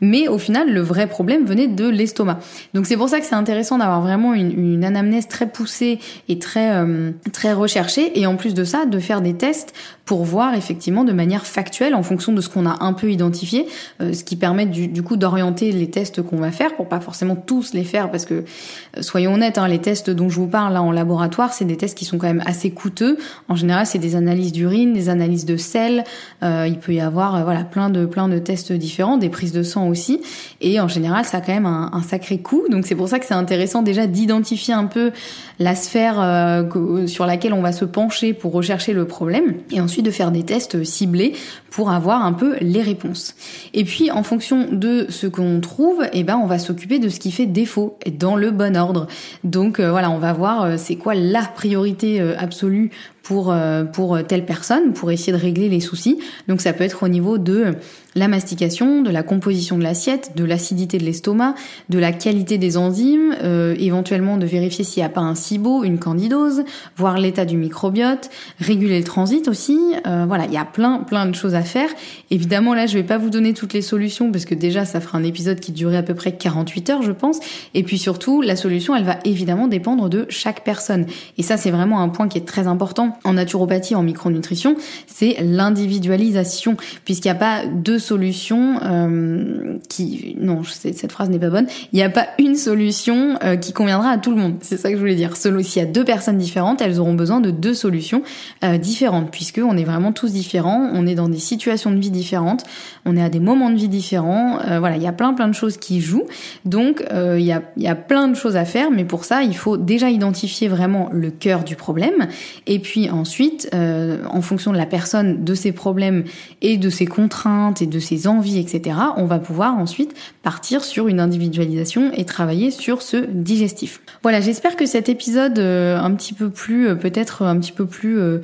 mais 0.00 0.28
au 0.28 0.38
final 0.38 0.72
le 0.72 0.80
vrai 0.80 1.06
problème 1.06 1.44
venait 1.44 1.68
de 1.68 1.88
l'estomac. 1.88 2.38
Donc 2.74 2.86
c'est 2.86 2.96
pour 2.96 3.08
ça 3.08 3.20
que 3.20 3.26
c'est 3.26 3.34
intéressant 3.34 3.78
d'avoir 3.78 4.00
vraiment 4.00 4.34
une, 4.34 4.84
anamnèse 4.84 5.26
très 5.26 5.48
poussée 5.48 5.98
et 6.28 6.38
très 6.38 6.74
euh, 6.74 7.10
très 7.32 7.52
recherchée 7.52 8.18
et 8.18 8.26
en 8.26 8.36
plus 8.36 8.54
de 8.54 8.64
ça 8.64 8.84
de 8.84 8.98
faire 8.98 9.20
des 9.22 9.34
tests 9.34 9.72
pour 10.04 10.24
voir 10.24 10.54
effectivement 10.54 11.02
de 11.02 11.12
manière 11.12 11.46
factuelle 11.46 11.94
en 11.94 12.02
fonction 12.02 12.32
de 12.32 12.40
ce 12.40 12.48
qu'on 12.48 12.66
a 12.66 12.84
un 12.84 12.92
peu 12.92 13.10
identifié, 13.10 13.66
euh, 14.00 14.12
ce 14.16 14.24
qui 14.24 14.34
permet 14.34 14.66
du, 14.66 15.02
coup 15.02 15.16
d'orienter 15.16 15.70
les 15.70 15.88
tests 15.88 16.22
qu'on 16.22 16.38
va 16.38 16.50
faire 16.50 16.74
pour 16.74 16.88
pas 16.88 17.00
forcément 17.00 17.36
tous 17.36 17.72
les 17.72 17.84
faire 17.84 18.10
parce 18.10 18.24
que 18.24 18.34
euh, 18.34 19.02
soyons 19.02 19.34
honnêtes, 19.34 19.58
hein, 19.58 19.68
les 19.68 19.78
tests 19.78 20.10
dont 20.10 20.28
je 20.28 20.40
vous 20.40 20.48
parle 20.48 20.72
là 20.72 20.82
en 20.82 20.90
laboratoire, 20.90 21.52
c'est 21.52 21.64
des 21.64 21.76
tests 21.76 21.96
qui 21.96 22.04
sont 22.04 22.18
quand 22.18 22.26
même 22.26 22.42
assez 22.46 22.70
coûteux. 22.70 23.18
En 23.48 23.54
général, 23.54 23.86
c'est 23.86 23.98
des 23.98 24.16
analyses 24.16 24.52
d'urine, 24.52 24.92
des 24.92 25.08
analyses 25.08 25.44
de 25.44 25.56
sel. 25.56 26.04
il 26.42 26.78
peut 26.80 26.94
y 26.94 27.00
avoir 27.00 27.44
voilà 27.44 27.62
plein 27.64 27.90
de 27.90 28.06
plein 28.06 28.28
de 28.28 28.38
tests 28.38 28.72
différents, 28.72 29.18
des 29.18 29.28
prises 29.28 29.52
de 29.52 29.62
sang 29.62 29.88
aussi. 29.88 30.20
Et 30.60 30.80
en 30.80 30.88
général, 30.88 31.24
ça 31.24 31.38
a 31.38 31.40
quand 31.40 31.52
même 31.52 31.66
un, 31.66 32.02
sacré 32.02 32.38
coût. 32.38 32.64
Donc 32.70 32.86
c'est 32.86 32.94
pour 32.94 33.08
ça 33.08 33.18
que 33.18 33.26
c'est 33.26 33.34
intéressant 33.34 33.82
déjà 33.82 34.06
d'identifier 34.06 34.74
un 34.74 34.86
peu 34.86 35.12
la 35.58 35.74
sphère 35.74 36.20
euh, 36.20 37.06
sur 37.06 37.26
laquelle 37.26 37.52
on 37.52 37.62
va 37.62 37.72
se 37.72 37.84
pencher 37.84 38.32
pour 38.32 38.52
rechercher 38.52 38.92
le 38.92 39.06
problème. 39.06 39.54
Et 39.70 39.80
ensuite 39.80 40.04
de 40.04 40.10
faire 40.10 40.30
des 40.30 40.42
tests 40.42 40.84
ciblés 40.84 41.34
pour 41.70 41.90
avoir 41.90 42.24
un 42.24 42.32
peu 42.32 42.56
les 42.60 42.82
réponses. 42.82 43.34
Et 43.74 43.84
puis 43.84 44.05
en 44.10 44.22
fonction 44.22 44.68
de 44.70 45.06
ce 45.08 45.26
qu'on 45.26 45.60
trouve, 45.60 46.04
eh 46.12 46.24
ben 46.24 46.36
on 46.36 46.46
va 46.46 46.58
s'occuper 46.58 46.98
de 46.98 47.08
ce 47.08 47.20
qui 47.20 47.32
fait 47.32 47.46
défaut 47.46 47.98
et 48.04 48.10
dans 48.10 48.36
le 48.36 48.50
bon 48.50 48.76
ordre. 48.76 49.06
Donc 49.44 49.80
euh, 49.80 49.90
voilà, 49.90 50.10
on 50.10 50.18
va 50.18 50.32
voir 50.32 50.64
euh, 50.64 50.74
c'est 50.76 50.96
quoi 50.96 51.14
la 51.14 51.42
priorité 51.42 52.20
absolue 52.38 52.90
pour, 53.26 53.54
pour 53.92 54.18
telle 54.26 54.44
personne, 54.44 54.92
pour 54.92 55.10
essayer 55.10 55.32
de 55.32 55.38
régler 55.38 55.68
les 55.68 55.80
soucis. 55.80 56.18
Donc 56.48 56.60
ça 56.60 56.72
peut 56.72 56.84
être 56.84 57.02
au 57.02 57.08
niveau 57.08 57.38
de 57.38 57.74
la 58.16 58.28
mastication, 58.28 59.02
de 59.02 59.10
la 59.10 59.22
composition 59.22 59.78
de 59.78 59.82
l'assiette, 59.82 60.32
de 60.34 60.44
l'acidité 60.44 60.98
de 60.98 61.04
l'estomac, 61.04 61.54
de 61.90 61.98
la 61.98 62.12
qualité 62.12 62.56
des 62.56 62.78
enzymes, 62.78 63.36
euh, 63.44 63.76
éventuellement 63.78 64.38
de 64.38 64.46
vérifier 64.46 64.84
s'il 64.84 65.02
n'y 65.02 65.06
a 65.06 65.10
pas 65.10 65.20
un 65.20 65.34
SIBO, 65.34 65.84
une 65.84 65.98
candidose, 65.98 66.64
voir 66.96 67.18
l'état 67.18 67.44
du 67.44 67.58
microbiote, 67.58 68.30
réguler 68.58 68.98
le 68.98 69.04
transit 69.04 69.46
aussi. 69.48 69.78
Euh, 70.06 70.24
voilà, 70.26 70.46
il 70.46 70.52
y 70.52 70.56
a 70.56 70.64
plein 70.64 71.00
plein 71.00 71.26
de 71.26 71.34
choses 71.34 71.54
à 71.54 71.62
faire. 71.62 71.90
Évidemment, 72.30 72.74
là, 72.74 72.86
je 72.86 72.94
vais 72.94 73.04
pas 73.04 73.18
vous 73.18 73.30
donner 73.30 73.52
toutes 73.52 73.74
les 73.74 73.82
solutions 73.82 74.32
parce 74.32 74.46
que 74.46 74.54
déjà, 74.54 74.86
ça 74.86 75.00
fera 75.00 75.18
un 75.18 75.24
épisode 75.24 75.60
qui 75.60 75.72
durerait 75.72 75.98
à 75.98 76.02
peu 76.02 76.14
près 76.14 76.32
48 76.32 76.90
heures, 76.90 77.02
je 77.02 77.12
pense. 77.12 77.38
Et 77.74 77.82
puis 77.82 77.98
surtout, 77.98 78.40
la 78.40 78.56
solution, 78.56 78.96
elle 78.96 79.04
va 79.04 79.18
évidemment 79.24 79.68
dépendre 79.68 80.08
de 80.08 80.24
chaque 80.30 80.64
personne. 80.64 81.04
Et 81.36 81.42
ça, 81.42 81.58
c'est 81.58 81.70
vraiment 81.70 82.00
un 82.00 82.08
point 82.08 82.28
qui 82.28 82.38
est 82.38 82.46
très 82.46 82.66
important 82.66 83.15
en 83.24 83.34
naturopathie, 83.34 83.94
en 83.94 84.02
micronutrition, 84.02 84.76
c'est 85.06 85.36
l'individualisation, 85.40 86.76
puisqu'il 87.04 87.28
n'y 87.28 87.36
a 87.36 87.40
pas 87.40 87.66
deux 87.66 87.98
solution 87.98 88.78
euh, 88.82 89.78
qui 89.88 90.36
non 90.40 90.62
cette 90.64 91.12
phrase 91.12 91.28
n'est 91.28 91.38
pas 91.38 91.50
bonne. 91.50 91.66
Il 91.92 91.96
n'y 91.96 92.02
a 92.02 92.10
pas 92.10 92.26
une 92.38 92.54
solution 92.54 93.38
euh, 93.42 93.56
qui 93.56 93.72
conviendra 93.72 94.10
à 94.10 94.18
tout 94.18 94.30
le 94.30 94.36
monde. 94.36 94.56
C'est 94.60 94.76
ça 94.76 94.90
que 94.90 94.96
je 94.96 95.00
voulais 95.00 95.14
dire. 95.14 95.36
Selon 95.36 95.62
s'il 95.62 95.82
y 95.82 95.84
a 95.84 95.88
deux 95.88 96.04
personnes 96.04 96.38
différentes 96.38 96.80
elles 96.80 97.00
auront 97.00 97.14
besoin 97.14 97.40
de 97.40 97.50
deux 97.50 97.74
solutions 97.74 98.22
euh, 98.64 98.78
différentes 98.78 99.30
puisque 99.30 99.58
on 99.58 99.76
est 99.76 99.84
vraiment 99.84 100.12
tous 100.12 100.32
différents 100.32 100.90
on 100.92 101.06
est 101.06 101.14
dans 101.14 101.28
des 101.28 101.38
situations 101.38 101.90
de 101.90 101.98
vie 101.98 102.10
différentes 102.10 102.64
on 103.04 103.16
est 103.16 103.22
à 103.22 103.28
des 103.28 103.40
moments 103.40 103.70
de 103.70 103.76
vie 103.76 103.88
différents 103.88 104.58
voilà 104.78 104.96
il 104.96 105.02
y 105.02 105.06
a 105.06 105.12
plein 105.12 105.34
plein 105.34 105.48
de 105.48 105.54
choses 105.54 105.76
qui 105.76 106.00
jouent. 106.00 106.26
Donc 106.64 107.04
il 107.12 107.42
y 107.42 107.52
a 107.52 107.62
il 107.76 107.82
y 107.82 107.88
a 107.88 107.94
plein 107.94 108.28
de 108.28 108.34
choses 108.34 108.56
à 108.56 108.64
faire 108.64 108.90
mais 108.90 109.04
pour 109.04 109.24
ça 109.24 109.42
il 109.42 109.56
faut 109.56 109.76
déjà 109.76 110.10
identifier 110.10 110.68
vraiment 110.68 111.08
le 111.12 111.30
cœur 111.30 111.64
du 111.64 111.76
problème 111.76 112.28
et 112.66 112.78
puis 112.78 113.05
ensuite 113.10 113.70
en 113.72 114.42
fonction 114.42 114.72
de 114.72 114.76
la 114.76 114.86
personne 114.86 115.44
de 115.44 115.54
ses 115.54 115.72
problèmes 115.72 116.24
et 116.62 116.76
de 116.76 116.90
ses 116.90 117.06
contraintes 117.06 117.82
et 117.82 117.86
de 117.86 117.98
ses 117.98 118.26
envies, 118.26 118.58
etc., 118.58 118.96
on 119.16 119.24
va 119.24 119.38
pouvoir 119.38 119.76
ensuite 119.78 120.14
partir 120.42 120.84
sur 120.84 121.08
une 121.08 121.20
individualisation 121.20 122.10
et 122.14 122.24
travailler 122.24 122.70
sur 122.70 123.02
ce 123.02 123.16
digestif. 123.16 124.00
Voilà, 124.22 124.40
j'espère 124.40 124.76
que 124.76 124.86
cet 124.86 125.08
épisode 125.08 125.58
euh, 125.58 125.98
un 125.98 126.12
petit 126.12 126.34
peu 126.34 126.50
plus, 126.50 126.88
euh, 126.88 126.94
peut-être 126.94 127.42
un 127.42 127.58
petit 127.58 127.72
peu 127.72 127.86
plus 127.86 128.18
euh, 128.18 128.40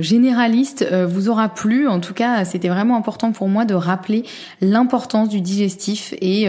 généraliste, 0.00 0.86
vous 1.06 1.28
aura 1.28 1.48
plu. 1.48 1.86
En 1.86 2.00
tout 2.00 2.14
cas, 2.14 2.44
c'était 2.44 2.68
vraiment 2.68 2.96
important 2.96 3.30
pour 3.32 3.48
moi 3.48 3.64
de 3.64 3.74
rappeler 3.74 4.24
l'importance 4.60 5.28
du 5.28 5.40
digestif 5.40 6.14
et 6.20 6.48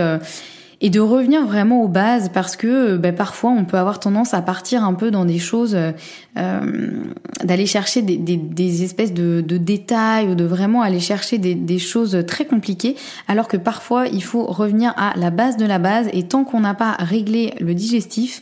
et 0.79 0.89
de 0.89 0.99
revenir 0.99 1.45
vraiment 1.45 1.81
aux 1.81 1.87
bases 1.87 2.29
parce 2.29 2.55
que 2.55 2.97
ben, 2.97 3.13
parfois 3.13 3.49
on 3.51 3.65
peut 3.65 3.77
avoir 3.77 3.99
tendance 3.99 4.33
à 4.33 4.41
partir 4.41 4.83
un 4.83 4.93
peu 4.93 5.09
dans 5.09 5.25
des 5.25 5.39
choses, 5.39 5.75
euh, 5.75 5.91
euh 6.37 6.61
d'aller 7.43 7.65
chercher 7.65 8.01
des, 8.01 8.83
espèces 8.83 9.13
de, 9.13 9.41
de, 9.41 9.57
détails 9.57 10.27
ou 10.29 10.35
de 10.35 10.43
vraiment 10.43 10.81
aller 10.81 10.99
chercher 10.99 11.37
des, 11.37 11.55
des, 11.55 11.79
choses 11.79 12.23
très 12.27 12.45
compliquées 12.45 12.95
alors 13.27 13.47
que 13.47 13.57
parfois 13.57 14.07
il 14.07 14.23
faut 14.23 14.45
revenir 14.45 14.93
à 14.97 15.13
la 15.17 15.29
base 15.29 15.57
de 15.57 15.65
la 15.65 15.79
base 15.79 16.07
et 16.13 16.23
tant 16.23 16.43
qu'on 16.43 16.61
n'a 16.61 16.73
pas 16.73 16.95
réglé 16.99 17.53
le 17.59 17.73
digestif, 17.73 18.41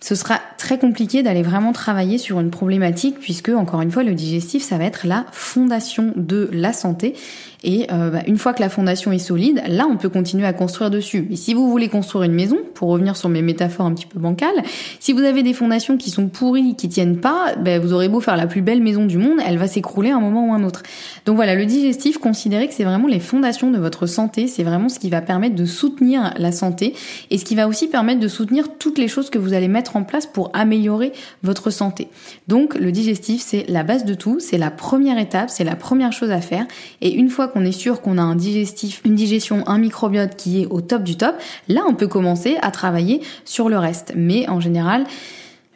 ce 0.00 0.14
sera 0.14 0.40
très 0.60 0.78
compliqué 0.78 1.22
d'aller 1.22 1.42
vraiment 1.42 1.72
travailler 1.72 2.18
sur 2.18 2.38
une 2.38 2.50
problématique 2.50 3.18
puisque 3.18 3.48
encore 3.48 3.80
une 3.80 3.90
fois 3.90 4.02
le 4.02 4.14
digestif 4.14 4.62
ça 4.62 4.78
va 4.78 4.84
être 4.84 5.06
la 5.06 5.24
fondation 5.32 6.12
de 6.16 6.48
la 6.52 6.72
santé 6.72 7.14
et 7.62 7.86
euh, 7.92 8.10
bah, 8.10 8.20
une 8.26 8.38
fois 8.38 8.54
que 8.54 8.60
la 8.60 8.68
fondation 8.68 9.12
est 9.12 9.18
solide, 9.18 9.62
là, 9.68 9.86
on 9.90 9.96
peut 9.96 10.08
continuer 10.08 10.46
à 10.46 10.52
construire 10.52 10.90
dessus. 10.90 11.26
Mais 11.28 11.36
si 11.36 11.54
vous 11.54 11.70
voulez 11.70 11.88
construire 11.88 12.24
une 12.24 12.32
maison, 12.32 12.58
pour 12.74 12.88
revenir 12.88 13.16
sur 13.16 13.28
mes 13.28 13.42
métaphores 13.42 13.86
un 13.86 13.92
petit 13.92 14.06
peu 14.06 14.18
bancales, 14.18 14.62
si 14.98 15.12
vous 15.12 15.20
avez 15.20 15.42
des 15.42 15.52
fondations 15.52 15.96
qui 15.96 16.10
sont 16.10 16.28
pourries, 16.28 16.74
qui 16.76 16.88
tiennent 16.88 17.18
pas, 17.18 17.54
bah, 17.56 17.78
vous 17.78 17.92
aurez 17.92 18.08
beau 18.08 18.20
faire 18.20 18.36
la 18.36 18.46
plus 18.46 18.62
belle 18.62 18.82
maison 18.82 19.04
du 19.04 19.18
monde, 19.18 19.38
elle 19.46 19.58
va 19.58 19.66
s'écrouler 19.66 20.10
à 20.10 20.16
un 20.16 20.20
moment 20.20 20.48
ou 20.48 20.54
un 20.54 20.64
autre. 20.64 20.82
Donc 21.26 21.36
voilà, 21.36 21.54
le 21.54 21.66
digestif, 21.66 22.18
considérez 22.18 22.68
que 22.68 22.74
c'est 22.74 22.84
vraiment 22.84 23.08
les 23.08 23.20
fondations 23.20 23.70
de 23.70 23.78
votre 23.78 24.06
santé, 24.06 24.46
c'est 24.46 24.62
vraiment 24.62 24.88
ce 24.88 24.98
qui 24.98 25.10
va 25.10 25.20
permettre 25.20 25.54
de 25.54 25.66
soutenir 25.66 26.32
la 26.38 26.52
santé 26.52 26.94
et 27.30 27.38
ce 27.38 27.44
qui 27.44 27.54
va 27.54 27.68
aussi 27.68 27.88
permettre 27.88 28.20
de 28.20 28.28
soutenir 28.28 28.68
toutes 28.78 28.98
les 28.98 29.08
choses 29.08 29.28
que 29.28 29.38
vous 29.38 29.52
allez 29.52 29.68
mettre 29.68 29.96
en 29.96 30.04
place 30.04 30.26
pour 30.26 30.49
améliorer 30.52 31.12
votre 31.42 31.70
santé. 31.70 32.08
Donc 32.48 32.74
le 32.74 32.92
digestif, 32.92 33.42
c'est 33.42 33.64
la 33.68 33.82
base 33.82 34.04
de 34.04 34.14
tout, 34.14 34.38
c'est 34.40 34.58
la 34.58 34.70
première 34.70 35.18
étape, 35.18 35.50
c'est 35.50 35.64
la 35.64 35.76
première 35.76 36.12
chose 36.12 36.30
à 36.30 36.40
faire 36.40 36.66
et 37.00 37.12
une 37.12 37.28
fois 37.28 37.48
qu'on 37.48 37.64
est 37.64 37.72
sûr 37.72 38.00
qu'on 38.00 38.18
a 38.18 38.22
un 38.22 38.36
digestif, 38.36 39.00
une 39.04 39.14
digestion, 39.14 39.66
un 39.66 39.78
microbiote 39.78 40.36
qui 40.36 40.62
est 40.62 40.66
au 40.66 40.80
top 40.80 41.02
du 41.02 41.16
top, 41.16 41.36
là 41.68 41.82
on 41.88 41.94
peut 41.94 42.08
commencer 42.08 42.56
à 42.62 42.70
travailler 42.70 43.20
sur 43.44 43.68
le 43.68 43.78
reste. 43.78 44.12
Mais 44.16 44.48
en 44.48 44.60
général, 44.60 45.04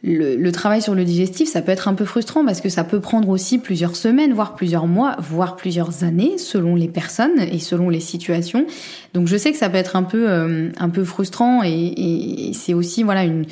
le, 0.06 0.52
travail 0.52 0.82
sur 0.82 0.94
le 0.94 1.04
digestif, 1.04 1.48
ça 1.48 1.62
peut 1.62 1.72
être 1.72 1.88
un 1.88 1.94
peu 1.94 2.04
frustrant 2.04 2.44
parce 2.44 2.60
que 2.60 2.68
ça 2.68 2.84
peut 2.84 3.00
prendre 3.00 3.30
aussi 3.30 3.58
plusieurs 3.58 3.96
semaines, 3.96 4.34
voire 4.34 4.54
plusieurs 4.54 4.86
mois, 4.86 5.16
voire 5.18 5.56
plusieurs 5.56 6.04
années 6.04 6.36
selon 6.36 6.74
les 6.74 6.88
personnes 6.88 7.40
et 7.40 7.58
selon 7.58 7.88
les 7.88 8.00
situations. 8.00 8.66
Donc 9.14 9.28
je 9.28 9.36
sais 9.36 9.50
que 9.50 9.56
ça 9.56 9.70
peut 9.70 9.78
être 9.78 9.96
un 9.96 10.02
peu 10.02 10.28
euh, 10.28 11.04
frustrant 11.04 11.62
et, 11.64 11.70
et 11.70 12.52
c'est 12.52 12.74
aussi 12.74 13.02
voilà 13.02 13.24
une 13.24 13.46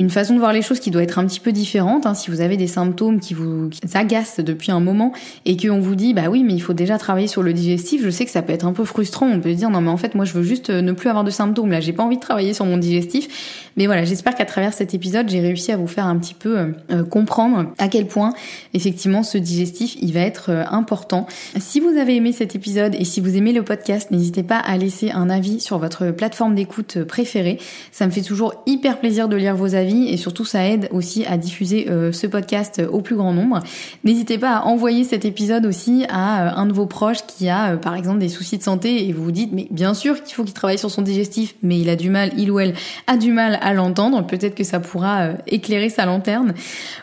une 0.00 0.08
façon 0.08 0.32
de 0.32 0.38
voir 0.38 0.54
les 0.54 0.62
choses 0.62 0.80
qui 0.80 0.90
doit 0.90 1.02
être 1.02 1.18
un 1.18 1.26
petit 1.26 1.40
peu 1.40 1.52
différente. 1.52 2.06
Hein. 2.06 2.14
Si 2.14 2.30
vous 2.30 2.40
avez 2.40 2.56
des 2.56 2.66
symptômes 2.66 3.20
qui 3.20 3.34
vous 3.34 3.68
agacent 3.92 4.40
depuis 4.40 4.72
un 4.72 4.80
moment 4.80 5.12
et 5.44 5.58
qu'on 5.58 5.78
vous 5.78 5.94
dit 5.94 6.14
bah 6.14 6.30
oui 6.30 6.42
mais 6.42 6.54
il 6.54 6.60
faut 6.60 6.72
déjà 6.72 6.96
travailler 6.96 7.26
sur 7.26 7.42
le 7.42 7.52
digestif, 7.52 8.02
je 8.02 8.08
sais 8.08 8.24
que 8.24 8.30
ça 8.30 8.40
peut 8.40 8.54
être 8.54 8.64
un 8.64 8.72
peu 8.72 8.86
frustrant. 8.86 9.28
On 9.28 9.40
peut 9.40 9.52
dire 9.52 9.68
non 9.68 9.82
mais 9.82 9.90
en 9.90 9.98
fait 9.98 10.14
moi 10.14 10.24
je 10.24 10.32
veux 10.32 10.42
juste 10.42 10.70
euh, 10.70 10.80
ne 10.80 10.92
plus 10.92 11.10
avoir 11.10 11.22
de 11.22 11.30
symptômes. 11.30 11.70
Là 11.70 11.80
j'ai 11.80 11.92
pas 11.92 12.02
envie 12.02 12.16
de 12.16 12.22
travailler 12.22 12.54
sur 12.54 12.64
mon 12.64 12.78
digestif. 12.78 13.68
Mais 13.76 13.84
voilà 13.84 14.04
j'espère 14.04 14.34
qu'à 14.34 14.46
travers 14.46 14.72
cet 14.72 14.94
épisode 14.94 15.28
j'ai 15.28 15.40
réussi 15.40 15.70
à 15.70 15.76
vous 15.76 15.86
faire 15.86 16.06
un 16.06 16.16
petit 16.16 16.34
peu 16.34 16.58
euh, 16.58 16.66
euh, 16.90 17.04
comprendre 17.04 17.66
à 17.76 17.88
quel 17.88 18.06
point 18.06 18.32
effectivement 18.72 19.22
ce 19.22 19.36
digestif 19.36 19.96
il 20.00 20.14
va 20.14 20.20
être 20.20 20.48
important. 20.70 21.26
Si 21.58 21.78
vous 21.78 21.98
avez 21.98 22.16
aimé 22.16 22.32
cet 22.32 22.56
épisode 22.56 22.94
et 22.94 23.04
si 23.04 23.20
vous 23.20 23.36
aimez 23.36 23.52
le 23.52 23.64
podcast, 23.64 24.10
n'hésitez 24.10 24.44
pas 24.44 24.58
à 24.58 24.78
laisser 24.78 25.10
un 25.10 25.28
avis 25.28 25.60
sur 25.60 25.78
votre 25.78 26.10
plateforme 26.10 26.54
d'écoute 26.54 27.04
préférée. 27.04 27.58
Ça 27.92 28.06
me 28.06 28.10
fait 28.10 28.22
toujours 28.22 28.54
hyper 28.64 28.98
plaisir 28.98 29.28
de 29.28 29.36
lire 29.36 29.54
vos 29.54 29.74
avis 29.74 29.89
et 29.90 30.16
surtout 30.16 30.44
ça 30.44 30.66
aide 30.66 30.88
aussi 30.92 31.24
à 31.26 31.36
diffuser 31.36 31.88
euh, 31.90 32.12
ce 32.12 32.26
podcast 32.26 32.82
au 32.90 33.00
plus 33.00 33.16
grand 33.16 33.32
nombre. 33.32 33.60
N'hésitez 34.04 34.38
pas 34.38 34.58
à 34.58 34.64
envoyer 34.64 35.04
cet 35.04 35.24
épisode 35.24 35.66
aussi 35.66 36.04
à 36.08 36.46
euh, 36.46 36.50
un 36.54 36.66
de 36.66 36.72
vos 36.72 36.86
proches 36.86 37.26
qui 37.26 37.48
a 37.48 37.72
euh, 37.72 37.76
par 37.76 37.94
exemple 37.94 38.18
des 38.18 38.28
soucis 38.28 38.58
de 38.58 38.62
santé 38.62 39.08
et 39.08 39.12
vous 39.12 39.24
vous 39.24 39.32
dites 39.32 39.50
mais 39.52 39.66
bien 39.70 39.94
sûr 39.94 40.22
qu'il 40.22 40.34
faut 40.34 40.44
qu'il 40.44 40.54
travaille 40.54 40.78
sur 40.78 40.90
son 40.90 41.02
digestif 41.02 41.54
mais 41.62 41.78
il 41.78 41.88
a 41.90 41.96
du 41.96 42.10
mal, 42.10 42.30
il 42.36 42.50
ou 42.50 42.60
elle 42.60 42.74
a 43.06 43.16
du 43.16 43.32
mal 43.32 43.58
à 43.62 43.74
l'entendre, 43.74 44.26
peut-être 44.26 44.54
que 44.54 44.64
ça 44.64 44.80
pourra 44.80 45.30
éclairer 45.46 45.88
sa 45.88 46.06
lanterne. 46.06 46.54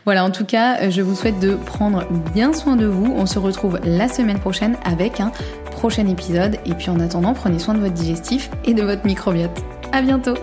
Voilà, 0.06 0.24
en 0.24 0.32
tout 0.32 0.46
cas, 0.46 0.90
je 0.90 1.02
vous 1.02 1.16
souhaite 1.16 1.40
de 1.40 1.54
prendre 1.54 2.06
bien 2.34 2.54
soin 2.54 2.76
de 2.76 2.86
vous. 2.86 3.14
On 3.16 3.26
se 3.26 3.40
retrouve 3.40 3.80
la 3.84 4.08
semaine 4.08 4.40
prochaine 4.40 4.78
avec 4.84 5.20
un 5.20 5.32
prochain 5.72 6.08
épisode 6.08 6.58
et 6.66 6.74
puis 6.74 6.90
en 6.90 7.00
attendant, 7.00 7.34
prenez 7.34 7.60
soin 7.60 7.74
de 7.74 7.80
votre 7.80 7.94
digestif 7.94 8.50
et 8.66 8.74
de 8.74 8.84
votre 8.84 9.06
microbiote. 9.06 9.64
À 9.92 10.02
bientôt. 10.02 10.36